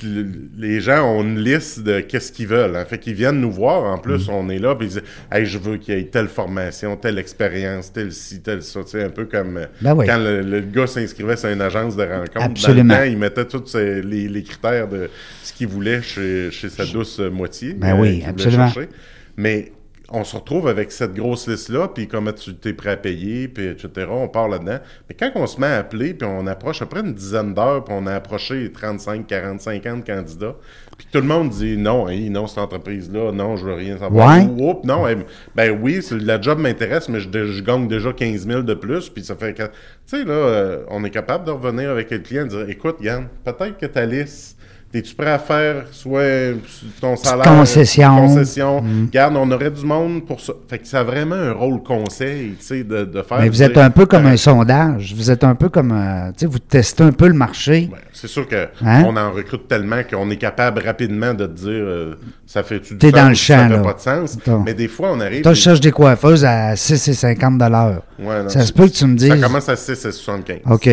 [0.00, 2.74] tu- les gens ont une liste de qu'est-ce qu'ils veulent.
[2.74, 2.84] hein.
[2.86, 3.84] Fait qu'ils viennent nous voir.
[3.84, 4.32] En plus, Mm.
[4.32, 7.18] on est là, puis ils disent, hey, je veux qu'il y ait telle formation, telle
[7.18, 8.80] expérience, telle ci, telle ça.
[8.82, 10.06] Tu sais, un peu comme euh, Ben oui.
[10.06, 12.40] quand le, le gars s'inscrivait sur une agence de rencontre.
[12.40, 12.94] Absolument.
[12.94, 15.10] Dans le temps, il mettait tous les, les critères de
[15.44, 17.74] ce qu'il voulait chez, chez sa douce moitié.
[17.74, 18.68] Ben euh, oui, voulait absolument.
[18.70, 18.88] chercher.
[19.36, 19.70] Mais
[20.10, 23.66] on se retrouve avec cette grosse liste-là, puis comment tu t'es prêt à payer, puis
[23.68, 24.08] etc.
[24.10, 24.78] On part là-dedans.
[25.08, 27.94] Mais quand on se met à appeler, puis on approche après une dizaine d'heures, puis
[27.96, 30.56] on a approché 35, 40, 50 candidats,
[30.98, 34.36] puis tout le monde dit non, hey, non, cette entreprise-là, non, je veux rien savoir.
[34.36, 34.44] Ouais.
[34.44, 35.16] Ou, oups, non, hey,
[35.54, 39.24] ben oui, la job m'intéresse, mais je, je gagne déjà 15 000 de plus, puis
[39.24, 39.62] ça fait tu
[40.06, 43.28] sais, là, euh, on est capable de revenir avec le client et dire, écoute, Yann,
[43.44, 44.58] peut-être que ta liste,
[44.92, 46.54] es-tu prêt à faire soit
[47.00, 48.16] ton salaire, concession.
[48.26, 50.52] concession, Regarde, on aurait du monde pour ça.
[50.68, 53.38] Fait que ça a vraiment un rôle conseil, tu sais, de, de faire.
[53.40, 55.14] Mais vous êtes un peu comme euh, un sondage.
[55.16, 57.88] Vous êtes un peu comme, euh, tu sais, vous testez un peu le marché.
[57.92, 59.04] ouais, c'est sûr que Hein?
[59.06, 62.14] on en recrute tellement qu'on est capable rapidement de te dire euh,
[62.46, 63.78] ça fait-tu du T'es dans le ça champ, fait là.
[63.80, 64.36] pas de sens?
[64.40, 64.62] Attends.
[64.66, 65.42] Mais des fois, on arrive.
[65.42, 68.02] Toi, je et- cherche des coiffeuses à 6,50 de l'heure.
[68.18, 69.28] Ouais, non, Ça se peut que tu me dises.
[69.28, 70.58] Ça commence à 6 à 75.
[70.70, 70.88] OK.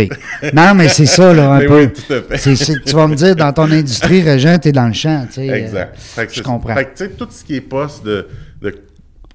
[0.54, 1.80] Non, mais c'est ça, là, un Mais peu.
[1.80, 2.38] oui, tout à fait.
[2.38, 5.34] C'est- c'est- tu vas me dire, dans ton industrie, Régent, t'es dans le champ, tu
[5.36, 5.48] sais.
[5.48, 5.98] Exact.
[6.18, 6.76] euh, que je comprends.
[6.76, 8.28] Fait que, tout ce qui est poste de,
[8.62, 8.76] de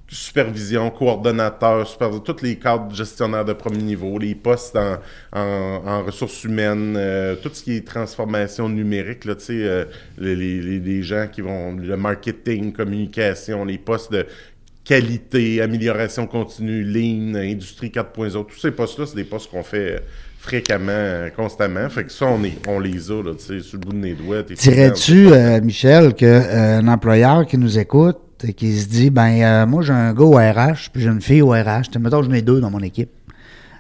[0.09, 1.88] supervision, coordonnateur,
[2.24, 4.98] tous les cadres gestionnaires de premier niveau, les postes en,
[5.32, 9.84] en- en ressources humaines, euh, tout ce qui est transformation numérique, là, tu sais, euh,
[10.18, 14.26] les, les- gens qui vont, le marketing, communication, les postes de
[14.84, 18.46] qualité, amélioration continue, lean, industrie 4.0.
[18.46, 20.03] Tous ces postes-là, c'est des postes qu'on fait
[20.43, 21.88] fréquemment, euh, constamment.
[21.88, 23.99] Fait que ça, on, est, on les a, là, tu sais, sur le bout de
[23.99, 24.43] mes doigts.
[24.43, 29.82] Dirais-tu, euh, Michel, qu'un employeur qui nous écoute et qui se dit, ben euh, moi
[29.82, 32.43] j'ai un gars au RH, puis j'ai une fille au RH, Tu mettons j'en ai
[32.43, 33.11] deux dans mon équipe.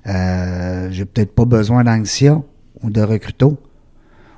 [0.06, 2.40] Euh, j'ai peut-être pas besoin d'Anxia
[2.80, 3.58] ou de Recruto.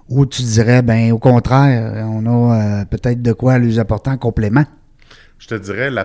[0.09, 4.16] Ou tu dirais, ben au contraire, on a euh, peut-être de quoi lui apporter en
[4.16, 4.64] complément.
[5.39, 6.05] Je te dirais, la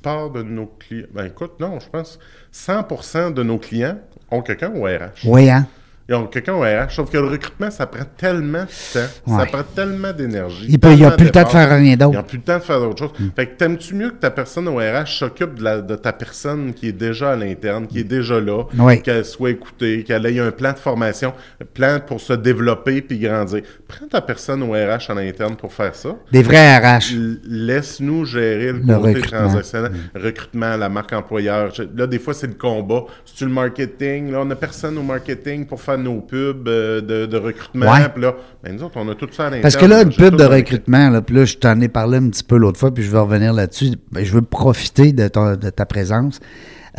[0.00, 1.06] plupart de nos clients...
[1.12, 2.18] Ben écoute, non, je pense
[2.54, 3.98] 100% de nos clients
[4.30, 5.26] ont quelqu'un au RH.
[5.26, 5.66] Oui, hein?
[6.10, 8.64] Ils ont quelqu'un au RH, sauf que le recrutement, ça prend tellement de
[9.00, 10.66] temps, ça prend tellement d'énergie.
[10.68, 12.16] Il il a plus le temps de faire rien d'autre.
[12.16, 13.12] n'ont plus le temps de faire d'autres choses.
[13.36, 16.88] Fait que t'aimes-tu mieux que ta personne au RH s'occupe de, de ta personne qui
[16.88, 19.00] est déjà à l'interne, qui est déjà là, Oui.
[19.02, 21.32] qu'elle soit écoutée, qu'elle ait un plan de formation,
[21.62, 23.62] un plan pour se développer puis grandir?
[23.86, 26.16] Prends ta personne au RH à l'interne pour faire ça.
[26.32, 27.14] Des vrais RH.
[27.44, 29.38] Laisse-nous gérer le, Le côté recrutement.
[29.38, 31.72] transactionnel, recrutement, la marque employeur.
[31.94, 33.04] Là, des fois, c'est le combat.
[33.24, 34.32] C'est-tu le marketing?
[34.32, 37.90] Là, on n'a personne au marketing pour faire nos pubs euh, de, de recrutement.
[37.92, 38.08] Ouais.
[38.12, 38.34] Puis là,
[38.64, 39.62] ben, nous autres, on a tout ça à l'interne.
[39.62, 42.28] Parce que là, une pub de recrutement, là, puis là, je t'en ai parlé un
[42.28, 43.92] petit peu l'autre fois, puis je vais revenir là-dessus.
[44.10, 46.40] Ben, je veux profiter de, ton- de ta présence.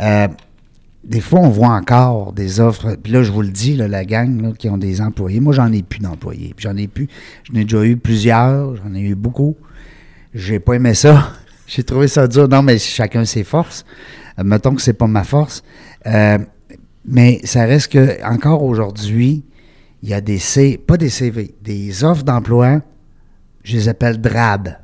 [0.00, 0.28] Euh,
[1.04, 2.96] des fois, on voit encore des offres.
[3.02, 5.40] Puis là, je vous le dis, là, la gang là, qui ont des employés.
[5.40, 6.54] Moi, j'en ai plus d'employés.
[6.58, 7.08] J'en ai plus.
[7.44, 8.76] J'en ai déjà eu plusieurs.
[8.76, 9.56] J'en ai eu beaucoup.
[10.34, 11.30] J'ai pas aimé ça.
[11.66, 12.48] J'ai trouvé ça dur.
[12.48, 13.84] Non, mais chacun ses forces.
[14.38, 15.62] Euh, mettons que c'est pas ma force.
[16.06, 16.38] Euh,
[17.04, 19.44] mais ça reste que encore aujourd'hui,
[20.02, 22.80] il y a des C, pas des CV, des offres d'emploi,
[23.64, 24.76] je les appelle drab,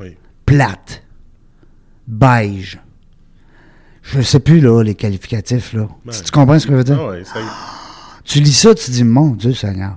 [0.00, 0.16] Oui.
[0.46, 1.02] plates,
[2.06, 2.80] beige.
[4.02, 5.88] Je sais plus là les qualificatifs là.
[6.04, 6.12] Ben.
[6.12, 6.98] Si tu comprends ce que je veux dire?
[7.00, 7.46] Ah ouais, ça y est.
[8.24, 9.96] Tu lis ça, tu dis mon Dieu Seigneur.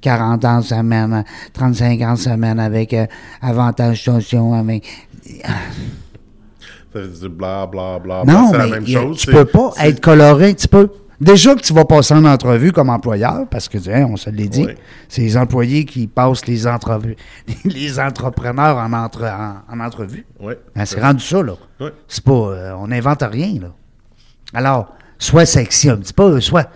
[0.00, 3.06] 40 ans de semaine, 35 ans de semaine avec euh,
[3.42, 4.86] avantage social, avec
[6.94, 8.22] Dire bla bla bla.
[8.26, 9.18] Non, c'est mais la même y a- chose.
[9.18, 10.88] tu c'est- peux pas c'est- être coloré un petit peu.
[11.20, 14.48] Déjà que tu vas passer en entrevue comme employeur, parce que, hein, on se l'est
[14.48, 14.74] dit, Oui.
[15.08, 17.16] c'est les employés qui passent les entrevues,
[17.64, 20.26] les entrepreneurs en, entre, en, en entrevue.
[20.40, 20.58] Ouais.
[20.74, 21.54] Hein, c'est rendu ça, là.
[21.80, 21.92] Ouais.
[22.08, 23.68] C'est pas, euh, on n'invente rien, là.
[24.52, 26.68] Alors, sois sexy un petit peu, soit,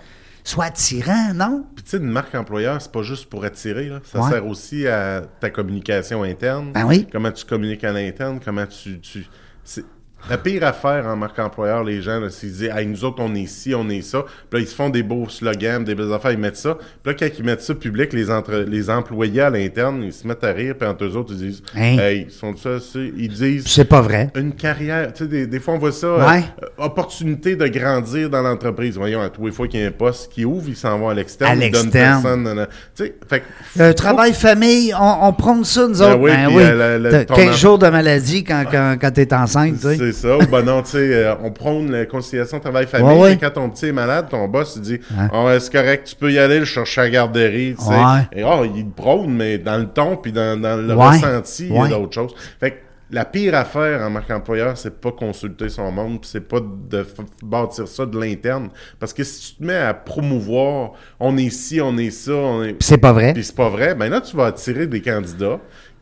[0.45, 1.65] soit attirant, non?
[1.75, 3.89] Puis tu sais, une marque employeur, c'est pas juste pour attirer.
[3.89, 3.99] Là.
[4.05, 4.31] Ça Ouais.
[4.31, 6.73] sert aussi à ta communication interne.
[6.73, 7.07] Ben oui.
[7.11, 9.01] Comment tu communiques à l'interne, comment tu...
[9.01, 9.27] tu...
[9.65, 9.85] c'est-
[10.29, 13.35] La pire affaire en marque employeur, les gens, c'est qu'ils disent hey, nous autres, on
[13.35, 14.25] est ci, on est ça.
[14.51, 16.75] Puis là, ils se font des beaux slogans, des belles affaires, ils mettent ça.
[16.75, 18.57] Puis là, quand ils mettent ça public, les, entre...
[18.69, 21.63] les employés à l'interne, ils se mettent à rire, puis entre eux autres, ils disent
[21.75, 21.97] Hein?
[21.99, 22.71] Hey, ils sont ça,
[23.17, 24.31] ils disent C'est pas vrai.
[24.35, 26.43] une carrière, tu sais, des, des fois on voit ça, Ouais.
[26.63, 28.97] euh, opportunité de grandir dans l'entreprise.
[28.97, 31.09] Voyons, à tous les fois qu'il y a un poste qui ouvre, ils s'en vont
[31.09, 32.67] à l'externe, À l'externe.
[32.95, 33.43] Tu sais, fait
[33.77, 36.19] que- travail famille, on, on prône ça, nous Ben autres.
[36.21, 36.63] oui, Ben oui.
[36.65, 40.08] euh, ton 15 em- jours de maladie quand, quand, quand t'es enceinte, tu sais.
[40.13, 40.39] C'est ça.
[40.39, 43.07] Ou ben non, tu sais, euh, on prône la conciliation travail-famille.
[43.07, 43.33] Ouais, ouais.
[43.35, 45.29] et Quand ton petit est malade, ton boss, il dit Ouais.
[45.33, 47.75] Ah, c'est correct, tu peux y aller le chercher à la garderie.
[47.79, 47.91] Tu sais.
[47.91, 48.29] Ouais.
[48.33, 51.79] Et oh, il prône, mais dans le ton puis dans, dans le ressenti, il y
[51.79, 52.35] a d'autres choses.
[52.61, 52.77] Fait que
[53.11, 57.07] la pire affaire en marque employeur, c'est pas consulter son monde, puis c'est pas de
[57.43, 58.69] bâtir ça de l'interne.
[58.99, 62.63] Parce que si tu te mets à promouvoir, on est ci, on est ça, on
[62.65, 62.77] est.
[62.81, 63.33] C'est pas vrai.
[63.33, 65.59] Puis c'est pas vrai, ben là, tu vas attirer des candidats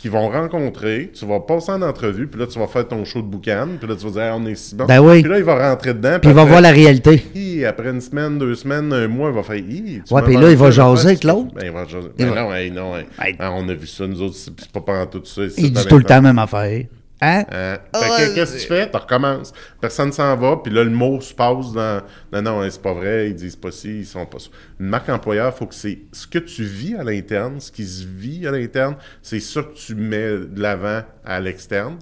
[0.06, 3.22] qui vont rencontrer, tu vas passer en entrevue, puis là, tu vas faire ton show
[3.22, 4.84] de boucan, puis là, tu vas dire, on est si bon.
[4.84, 5.22] Ben oui.
[5.22, 6.18] Puis là, il va rentrer dedans.
[6.20, 7.24] Puis il va voir la réalité.
[7.34, 10.36] Hi, après une semaine, deux semaines, un mois, il va faire Hi, tu Ouais, puis
[10.36, 11.52] là, il va jaser avec l'autre.
[11.56, 12.10] Ben, il va jaser.
[12.16, 13.34] Ben non, hey, non, hey.
[13.40, 15.42] Ah, on a vu ça, nous autres, c'est pas pendant tout ça.
[15.56, 16.84] Il dit tout le temps la même affaire.
[17.20, 17.44] Hein?
[17.48, 18.90] Fait que ouais, qu'est-ce que tu fais?
[18.90, 19.52] Tu recommences.
[19.80, 22.02] Personne s'en va, puis là, le mot se passe dans.
[22.32, 24.48] Non, non, hein, c'est pas vrai, ils disent pas ci, ils sont pas ça.
[24.78, 28.04] Une marque employeur, faut que c'est ce que tu vis à l'interne, ce qui se
[28.04, 31.96] vit à l'interne, c'est ça que tu mets de l'avant à l'externe.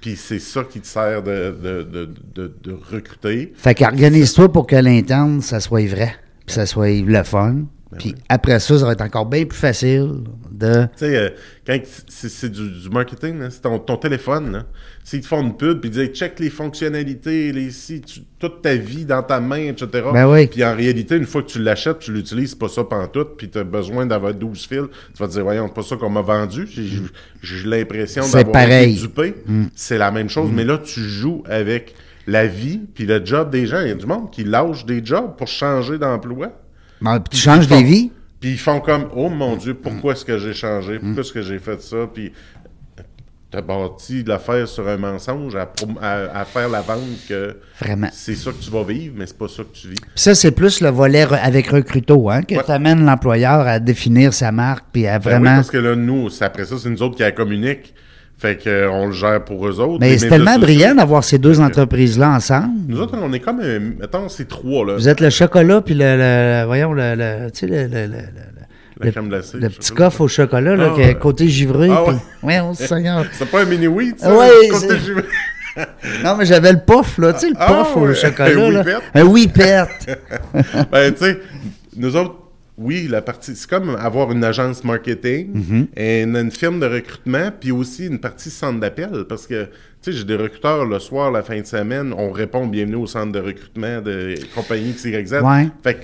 [0.00, 3.52] Puis c'est ça qui te sert de, de, de, de, de recruter.
[3.56, 6.16] Fait qu'organise-toi pour que l'interne, ça soit vrai.
[6.44, 7.66] Puis ça soit le fun.
[7.92, 10.08] Ben Puis après ça, ça va être encore bien plus facile
[10.50, 10.84] de.
[10.84, 11.28] Tu sais, euh,
[11.66, 11.78] quand
[12.08, 14.52] c'est du, du marketing, c'est ton, ton téléphone.
[14.52, 14.64] là.
[15.04, 18.62] S'ils te font une pub, puis ils disent check les fonctionnalités, les si, tu- toute
[18.62, 19.86] ta vie dans ta main, etc.
[20.12, 20.46] Ben oui.
[20.46, 23.50] Puis en réalité, une fois que tu l'achètes, tu l'utilises, c'est pas ça pantoute, puis
[23.50, 24.82] tu as besoin d'avoir 12 fils.
[25.14, 26.66] Tu vas te dire, voyons, c'est pas ça qu'on m'a vendu.
[26.66, 28.66] J'ai l'impression d'avoir.
[28.66, 28.70] Mm.
[28.92, 29.34] été dupé.
[29.74, 31.94] C'est la même chose, mais là, tu joues avec
[32.26, 33.80] la vie, puis le job des gens.
[33.80, 36.52] Il y a du monde qui lâche des jobs pour changer d'emploi.
[37.02, 38.10] Puis tu changes des vies.
[38.40, 40.98] Puis ils font comme Oh mon Dieu, pourquoi est-ce que j'ai changé?
[40.98, 42.08] Pourquoi est-ce que j'ai fait ça?
[42.12, 42.32] Puis
[43.50, 48.08] t'as bâti l'affaire sur un mensonge à, prom- à- à faire la vente que Vraiment.
[48.10, 49.94] c'est ça que tu vas vivre, mais c'est pas ça que tu vis.
[50.00, 52.62] Puis ça, c'est plus le volet re- avec Recruto, hein, que Ouais.
[52.64, 55.56] tu amènes l'employeur à définir sa marque, puis à Ben oui, vraiment.
[55.56, 57.92] parce que là, nous, c'est après ça, c'est nous autres qui la communiquent.
[58.42, 59.98] Fait que, euh, le gère pour eux autres.
[60.00, 62.70] Mais c'est tellement brillant d'avoir ces deux entreprises-là ensemble.
[62.88, 64.94] Nous autres, on est comme, euh, mettons, c'est trois, là.
[64.96, 68.06] Vous êtes le chocolat, puis le, le- voyons, le, le- tu sais, le, le- le-
[68.08, 68.16] le-
[68.98, 69.58] La le- crème glacée.
[69.58, 71.88] le je sais petit coffre au chocolat, là, Ah, qui est côté givré.
[71.92, 72.14] Ah, ouais.
[72.42, 73.24] Ouais, on se Seigneur.
[73.32, 74.36] C'est pas un mini-wheat, ça?
[74.36, 75.22] Ouais, côté juvé?
[76.24, 78.80] Non, mais j'avais le puff, là, tu sais, le Ah, puff au chocolat, Un là.
[78.82, 78.96] whippet.
[79.14, 79.84] Un whippet.
[80.92, 81.40] ben, tu sais,
[81.96, 82.34] nous autres,
[82.82, 85.86] oui, la partie, c'est comme avoir une agence marketing, Mm-hmm.
[85.96, 89.70] et une, une firme de recrutement, puis aussi une partie centre d'appel, parce que, tu
[90.02, 93.32] sais, j'ai des recruteurs le soir, la fin de semaine, on répond bienvenue au centre
[93.32, 95.34] de recrutement de compagnie XYZ.
[95.42, 95.68] Ouais.
[95.82, 96.00] Fait que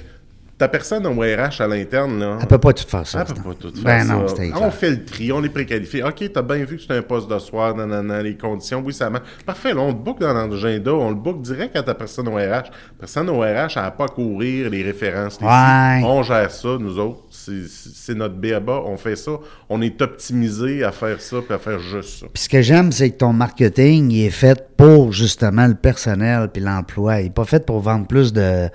[0.58, 3.24] ta personne en RH à l'interne, là, Elle peut pas tout faire ça.
[3.26, 4.14] elle peut pas tout faire Ben ça.
[4.14, 4.26] non,
[4.66, 6.02] on fait le tri, on les préqualifie.
[6.02, 9.08] OK, t'as bien vu que c'est un poste de soir, nanana, les conditions, oui, ça
[9.08, 9.24] marche.
[9.46, 12.34] Parfait, là, on le book dans l'agenda, on le book direct à ta personne au
[12.34, 12.70] RH.
[12.98, 15.40] Personne au RH, elle n'a pas à courir les références.
[15.40, 16.02] les Ouais.
[16.04, 17.22] On gère ça, nous autres.
[17.30, 19.32] C'est notre BABA, on fait ça.
[19.68, 22.26] On est optimisé à faire ça, puis à faire juste ça.
[22.32, 26.48] Puis ce que j'aime, c'est que ton marketing il est fait pour justement le personnel
[26.52, 27.20] puis l'emploi.
[27.20, 28.68] Il n'est pas fait pour vendre plus de,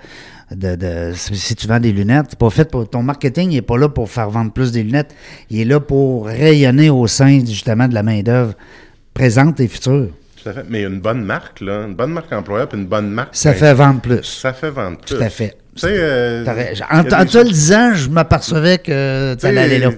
[0.50, 3.78] de, de- si tu vends des lunettes, c'est pas fait pour ton marketing n'est pas
[3.78, 5.14] là pour faire vendre plus des lunettes.
[5.50, 8.54] Il est là pour rayonner au sein justement de la main d'œuvre
[9.14, 10.08] présente et future.
[10.42, 10.64] Tout à fait.
[10.68, 13.34] Mais une bonne marque, là, une bonne marque employeur, puis une bonne marque.
[13.34, 14.22] Ça fait vendre plus.
[14.22, 15.24] Ça fait vendre Tout plus.
[15.24, 15.56] à fait.
[15.74, 16.44] Tu sais, euh,
[16.90, 19.90] En, des en te le disant, je m'apercevais que tu Tu allais aller là.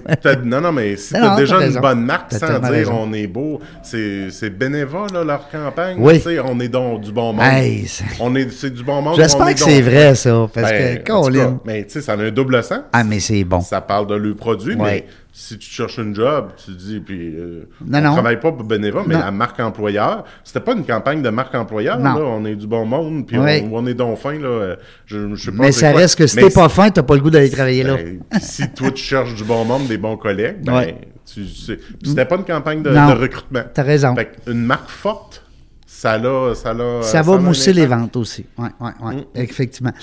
[0.43, 2.99] non, non, mais si non, déjà une bonne marque sans dire raison.
[3.03, 5.97] on est beau, c'est bénévole, là, leur campagne.
[5.99, 6.15] Oui.
[6.15, 7.45] Tu sais, on est dans du bon monde.
[7.45, 9.13] Hey, c'est- on est, c'est du bon monde.
[9.13, 10.47] on J'espère que c'est vrai, ça.
[10.53, 11.53] Parce Ben, que, tout cas.
[11.65, 12.79] Mais tu sais, ça a un double sens.
[12.91, 13.61] Ah, mais c'est bon.
[13.61, 14.83] Ça parle de leur produit, Ouais.
[14.83, 15.05] mais
[15.39, 19.03] si tu cherches un job, tu dis, puis euh, Non, on travaille pas pour bénévole,
[19.05, 19.19] mais Non.
[19.19, 22.85] la marque employeur, c'était pas une campagne de marque employeur, là, on est du bon
[22.87, 23.61] monde, puis Oui.
[23.71, 25.99] on, on est donc fin, là, je, je sais pas Mais ça quoi.
[26.01, 27.97] reste que si t'es pas fin, t'as pas le goût d'aller travailler là.
[27.97, 30.97] ben, si toi tu cherches du bon monde, des bons collègues, ben, Ouais.
[31.31, 31.77] tu sais.
[32.03, 33.61] C'était pas une campagne de recrutement.
[33.71, 34.15] T'as raison.
[34.15, 35.43] Fait une marque forte,
[35.89, 36.53] ça l'a.
[36.53, 38.45] Ça, l'a, Ça a va mousser les ventes aussi.
[38.57, 39.23] Oui, oui, oui, Mm.
[39.35, 39.93] effectivement.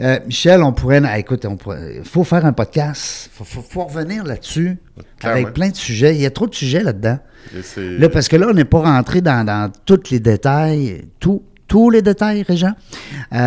[0.00, 1.02] Euh, Michel, on pourrait.
[1.04, 3.28] ah, écoute, il faut faire un podcast.
[3.34, 4.78] Il faut, faut- faut revenir là-dessus
[5.18, 5.40] Clairement.
[5.42, 6.14] avec plein de sujets.
[6.14, 7.18] Il y a trop de sujets là-dedans.
[7.76, 11.88] Là, parce que là, on n'est pas rentré dans, dans tous les détails, tout, tous
[11.88, 12.74] les détails, Régent?
[13.32, 13.38] Euh,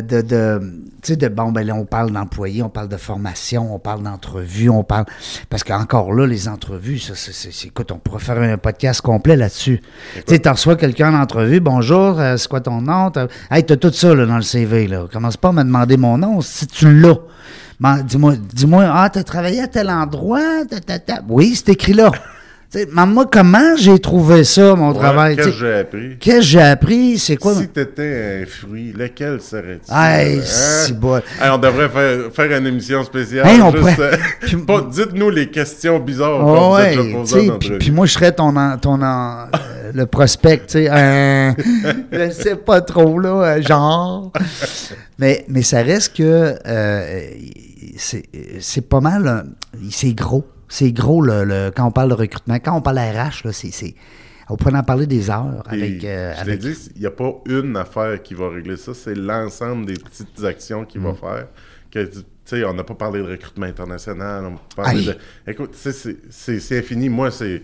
[0.00, 4.02] euh, de, de, bon, ben là, on parle d'employés, on parle de formation, on parle
[4.02, 5.04] d'entrevues, on parle.
[5.48, 9.00] Parce qu'encore là, les entrevues, ça, c'est, c'est- c'est- écoute, on pourrait faire un podcast
[9.02, 9.80] complet là-dessus.
[10.26, 13.12] Tu sais, reçois quelqu'un en entrevue, bonjour, euh, c'est quoi ton nom?
[13.12, 15.04] T'as, hey, t'as tout ça là, dans le CV, là.
[15.12, 17.18] Commence pas à me demander mon nom si tu l'as.
[18.02, 20.64] Dis-moi, dis-moi, ah, t'as travaillé à tel endroit?
[20.68, 21.20] Ta, ta, ta.
[21.28, 22.10] Oui, c'est écrit là.
[22.72, 25.34] Tu sais, moi, comment j'ai trouvé ça, mon Ouais, travail?
[25.34, 26.16] Qu'est-ce que j'ai appris?
[26.20, 27.18] Qu'est-ce que j'ai appris?
[27.18, 27.54] C'est quoi?
[27.56, 29.92] Si t'étais un fruit, lequel serais-tu?
[29.92, 30.42] Hey, Hein?
[30.44, 31.16] c'est bon.
[31.16, 33.44] Hey, on devrait faire, faire une émission spéciale.
[33.48, 34.10] Hey, on juste, pourrait-
[34.76, 36.96] euh, Dites-nous les questions bizarres Oh, ouais,
[37.58, 41.56] puis, puis moi, je serais ton, en- ton en- euh, le prospect, tu sais, un,
[42.12, 44.32] je sais pas trop, là, genre.
[45.18, 47.20] Mais, mais ça reste que euh,
[48.60, 49.46] c'est pas mal,
[49.90, 50.44] c'est gros.
[50.70, 52.54] C'est gros, le, le- quand on parle de recrutement.
[52.54, 53.94] Quand on parle RH, là, c'est...
[54.48, 56.02] On pourrait en parler des heures avec...
[56.04, 59.14] euh, je avec- dit, il n'y a pas une affaire qui va régler ça, c'est
[59.14, 61.04] l'ensemble des petites actions qu'il Mm.
[61.04, 61.46] va faire.
[61.90, 65.06] Que, on n'a pas parlé de recrutement international, on Aïe.
[65.06, 65.16] de...
[65.46, 67.08] Écoute, c'est infini.
[67.08, 67.62] Moi, c'est...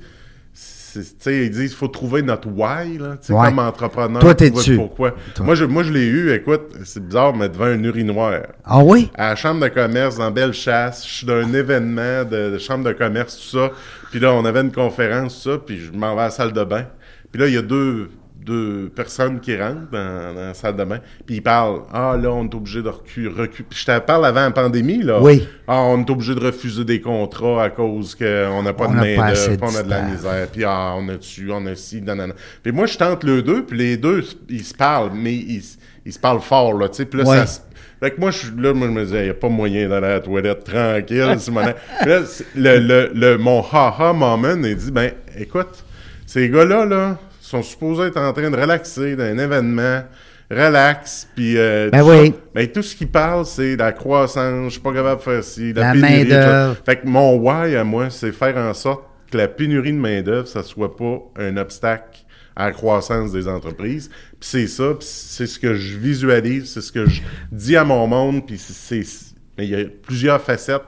[1.27, 3.47] ils disent qu'il faut trouver notre why, là, sais, Ouais.
[3.49, 4.21] comme entrepreneur.
[4.21, 4.77] Toi, t'es dessus.
[4.77, 5.15] Pourquoi.
[5.35, 5.45] Toi.
[5.47, 8.43] Moi, je, moi, je l'ai eu, écoute, c'est bizarre, mais devant un urinoir.
[8.65, 9.11] Ah oui?
[9.15, 12.93] À la chambre de commerce, dans Bellechasse, je suis d'un événement de, de chambre de
[12.93, 13.71] commerce, tout ça.
[14.11, 16.53] Puis là, on avait une conférence, tout ça, puis je m'en vais à la salle
[16.53, 16.87] de bain.
[17.33, 18.09] Puis là, il y a deux,
[18.47, 22.31] deux personnes qui rentrent dans, dans la salle de bain, puis ils parlent «Ah, là,
[22.31, 23.49] on est obligé de reculer.
[23.49, 25.21] Puis je te parle avant la pandémie, là.
[25.21, 25.47] Oui.
[25.67, 28.95] Ah, on est obligé de refuser des contrats à cause qu'on n'a pas On de
[28.95, 31.09] n'a pas main assez d'œuvre, de puis on a de la misère, puis ah, on
[31.09, 32.35] a dessus, on a ci, nanana.
[32.63, 35.63] Puis moi, je tente le deux, puis les deux, ils se parlent, mais ils,
[36.05, 37.05] ils se parlent fort, là, tu sais.
[37.07, 37.61] Puis là, ça se
[37.99, 40.07] fait que moi, je, là, moi, je me disais, il n'y a pas moyen d'aller
[40.07, 41.75] à la toilette tranquille, Simonet.
[42.01, 45.83] Puis là, c'est- le, le, le- mon ha-ha moment, il dit, ben, écoute,
[46.27, 47.19] ces gars-là, là,
[47.49, 50.03] sont supposés être en train de relaxer d'un événement,
[50.51, 51.57] relax, puis...
[51.57, 52.33] euh, Ben oui.
[52.55, 55.73] Ben, tout ce qu'ils parlent, c'est la croissance, je suis pas capable de faire ci,
[55.73, 56.31] la, La pénurie.
[56.31, 56.77] choses.
[56.85, 60.47] Fait que mon why à moi, c'est faire en sorte que la pénurie de main-d'œuvre,
[60.47, 62.21] ça soit pas un obstacle
[62.55, 64.09] à la croissance des entreprises.
[64.09, 67.23] Puis c'est ça, puis c'est ce que je visualise, c'est ce que je
[67.53, 69.03] dis à mon monde, puis c'est...
[69.03, 70.83] c'est- Mais il y a plusieurs facettes,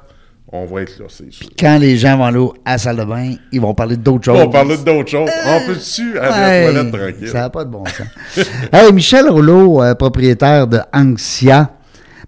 [0.51, 1.47] on va être là, c'est sûr.
[1.59, 4.39] Quand les gens vont aller à la salle de bain, ils vont parler d'autres choses.
[4.39, 5.31] On va parler d'autres choses.
[5.47, 7.29] On peut-tu aller à la toilette tranquille?
[7.29, 8.47] Ça n'a pas de bon sens.
[8.73, 11.73] hey, Michel Rouleau, euh, propriétaire de Anxia.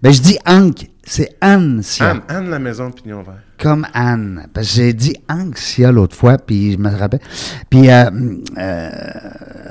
[0.02, 2.10] Ben, je dis Anc C'est Ansia.
[2.10, 3.38] Anne, Anne la maison de pignon vert.
[3.58, 4.48] Comme Anne.
[4.52, 7.20] Parce que j'ai dit Anxia l'autre fois, puis je me rappelle.
[7.70, 8.10] Puis euh,
[8.58, 8.90] euh,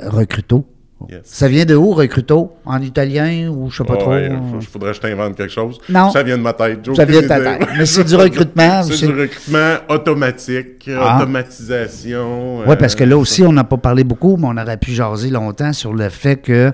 [0.08, 0.66] Recruto.
[1.10, 1.22] Yes.
[1.24, 2.54] Ça vient de où, Recruto?
[2.66, 4.12] En italien ou je sais pas Ah trop?
[4.12, 5.80] ouais, faut- faudrait que je t'invente quelque chose.
[5.88, 6.12] Non.
[6.12, 6.80] Ça vient de ma tête.
[6.96, 7.68] Ça vient de ta tête.
[7.78, 8.84] Mais c'est du recrutement.
[8.84, 11.18] C'est du recrutement automatique, Ah.
[11.18, 12.60] automatisation.
[12.68, 14.92] Oui, parce que là euh, aussi, on n'a pas parlé beaucoup, mais on aurait pu
[14.92, 16.72] jaser longtemps sur le fait que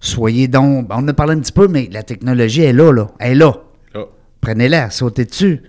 [0.00, 0.88] soyez donc.
[0.88, 3.06] ben, On en a parlé un petit peu, mais la technologie est là, là.
[3.18, 3.52] Elle est là.
[3.94, 4.00] ah,
[4.40, 5.62] Prenez-la, sautez dessus.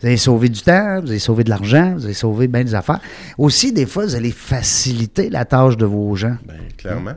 [0.00, 2.74] Vous allez sauver du temps, vous allez sauver de l'argent, vous allez sauver bien des
[2.74, 3.00] affaires.
[3.38, 6.36] Aussi, des fois, vous allez faciliter la tâche de vos gens.
[6.46, 7.14] ben, clairement.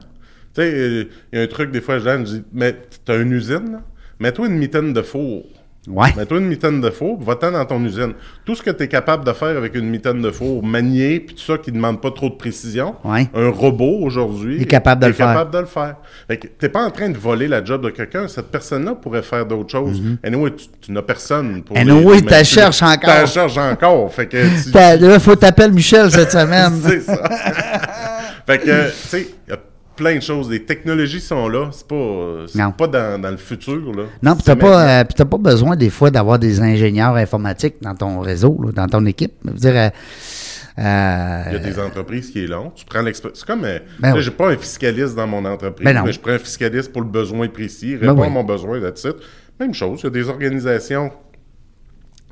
[0.59, 3.31] Tu sais, il y a un truc, des fois, Jeanne, je dis, mais t'as une
[3.31, 3.79] usine, là?
[4.19, 5.43] Mets-toi une mitaine de four.
[5.87, 6.09] Ouais.
[6.17, 8.11] Mets-toi une mitaine de four, va-t'en dans ton usine.
[8.45, 11.35] Tout ce que tu es capable de faire avec une mitaine de four, manier, puis
[11.35, 13.27] tout ça qui ne demande pas trop de précision, Ouais.
[13.33, 15.27] un robot aujourd'hui Est capable de le faire.
[15.27, 15.95] capable de le faire.
[16.27, 19.23] Fait que t'es pas en train de voler la job de quelqu'un, cette personne-là pourrait
[19.23, 20.01] faire d'autres choses.
[20.21, 21.77] Anyway, tu, tu n'as personne pour.
[21.77, 22.99] Anyway, les- mais- cherches encore.
[23.01, 24.13] T'as cherches encore.
[24.13, 24.71] fait que tu-
[25.07, 26.73] Là, faut t'appeler Michel cette semaine.
[26.85, 27.23] c'est ça.
[28.45, 29.27] fait que, tu sais,
[29.99, 30.49] plein de choses.
[30.49, 31.69] Les technologies sont là.
[31.71, 34.03] C'est pas, pas dans, dans le futur, là.
[34.23, 38.19] Non, puis t'as pas, euh, pas besoin des fois d'avoir des ingénieurs informatiques dans ton
[38.21, 39.33] réseau, là, dans ton équipe.
[39.45, 39.89] Je veux dire, euh,
[40.79, 42.71] euh, Il y a des entreprises qui est long.
[42.75, 43.65] Tu prends l'expé- C'est comme.
[43.65, 44.21] euh, Ben oui.
[44.21, 46.03] j'ai pas un fiscaliste dans mon entreprise, Ben non.
[46.05, 47.95] mais je prends un fiscaliste pour le besoin précis.
[47.97, 48.27] Ben Répond oui.
[48.27, 49.07] à mon besoin, it.
[49.59, 49.99] Même chose.
[50.01, 51.11] Il y a des organisations.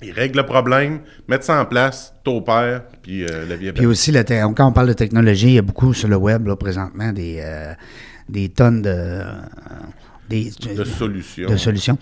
[0.02, 3.86] Ils règlent le problème, mettent ça en place, t'opères, puis euh, la vie est Puis
[3.88, 7.12] aussi, quand on parle de technologie, il y a beaucoup sur le web, là, présentement,
[7.12, 7.74] des, euh,
[8.30, 9.24] des tonnes de, euh,
[10.30, 11.50] des, De solutions.
[11.50, 11.98] de solutions.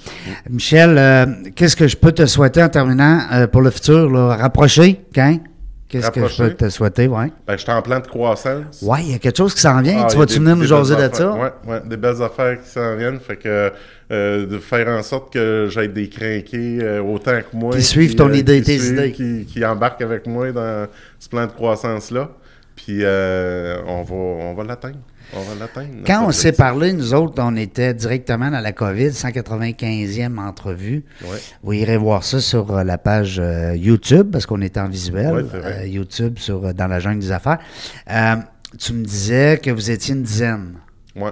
[0.50, 3.22] Michel, qu'est-ce que je peux te souhaiter en terminant
[3.52, 4.10] pour le futur?
[4.10, 4.36] Là?
[4.36, 5.40] Rapprocher, quand?
[5.88, 7.08] Qu'est-ce que je peux te souhaiter?
[7.08, 7.32] Ouais?
[7.48, 8.82] Ben, je suis en plan de croissance.
[8.82, 10.04] Ouais, il y a quelque chose qui s'en vient.
[10.04, 11.32] Ah, tu vas-tu venir nous jaser de ça?
[11.32, 13.20] Ouais, ouais, des belles affaires qui s'en viennent.
[13.20, 13.72] Fait que
[14.12, 17.76] euh, de faire en sorte que j'aille des crinqués euh, autant que moi.
[17.76, 19.12] Qui suivent ton euh, idée, qui tes idées.
[19.12, 20.88] Qui, qui embarquent avec moi dans
[21.20, 22.32] ce plan de croissance-là.
[22.76, 25.00] Puis on va, on va l'atteindre.
[25.34, 26.04] On va l'atteindre.
[26.06, 31.04] Quand on s'est parlé, nous autres, on était directement dans la COVID, 195e entrevue.
[31.24, 31.38] Ouais.
[31.64, 35.34] Vous irez voir ça sur la page euh, YouTube, parce qu'on est en visuel.
[35.34, 37.60] Ouais, euh, YouTube sur Dans la jungle des affaires.
[38.12, 38.36] Euh,
[38.78, 40.76] tu me disais que vous étiez une dizaine.
[41.16, 41.32] Ouais.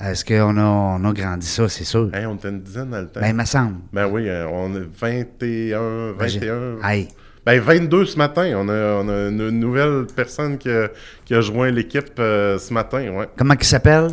[0.00, 2.10] Est-ce qu'on a, on a grandi ça, c'est sûr?
[2.14, 3.20] Hey, on était une dizaine dans le temps.
[3.20, 3.76] Ben, il me semble.
[3.92, 6.86] Ben oui, euh, on est 21, Ben, j'ai- 21.
[6.88, 7.08] Hey,
[7.46, 8.52] Ben 22 ce matin.
[8.56, 10.88] On a, on a une nouvelle personne qui a,
[11.24, 13.08] qui a joint l'équipe euh, ce matin.
[13.10, 13.28] Ouais.
[13.38, 14.08] comment il s'appelle?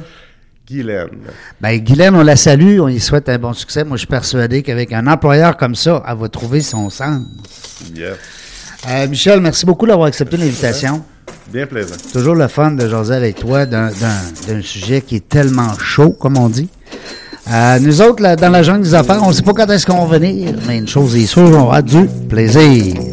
[0.65, 1.09] Guylaine.
[1.59, 3.83] Ben, Guylaine, on la salue, on lui souhaite un bon succès.
[3.83, 7.23] Moi, je suis persuadé qu'avec un employeur comme ça, elle va trouver son sens.
[7.93, 8.15] Yes.
[8.87, 11.03] Euh, Michel, merci beaucoup d'avoir accepté l'invitation.
[11.51, 11.95] Bien plaisant.
[12.11, 13.89] Toujours le fun de jaser avec toi d'un,
[14.61, 16.69] sujet qui est tellement chaud, comme on dit.
[17.51, 19.85] Euh, nous autres, là, dans la jungle des affaires, on ne sait pas quand est-ce
[19.85, 23.12] qu'on va venir, mais une chose est sûre, on aura du plaisir.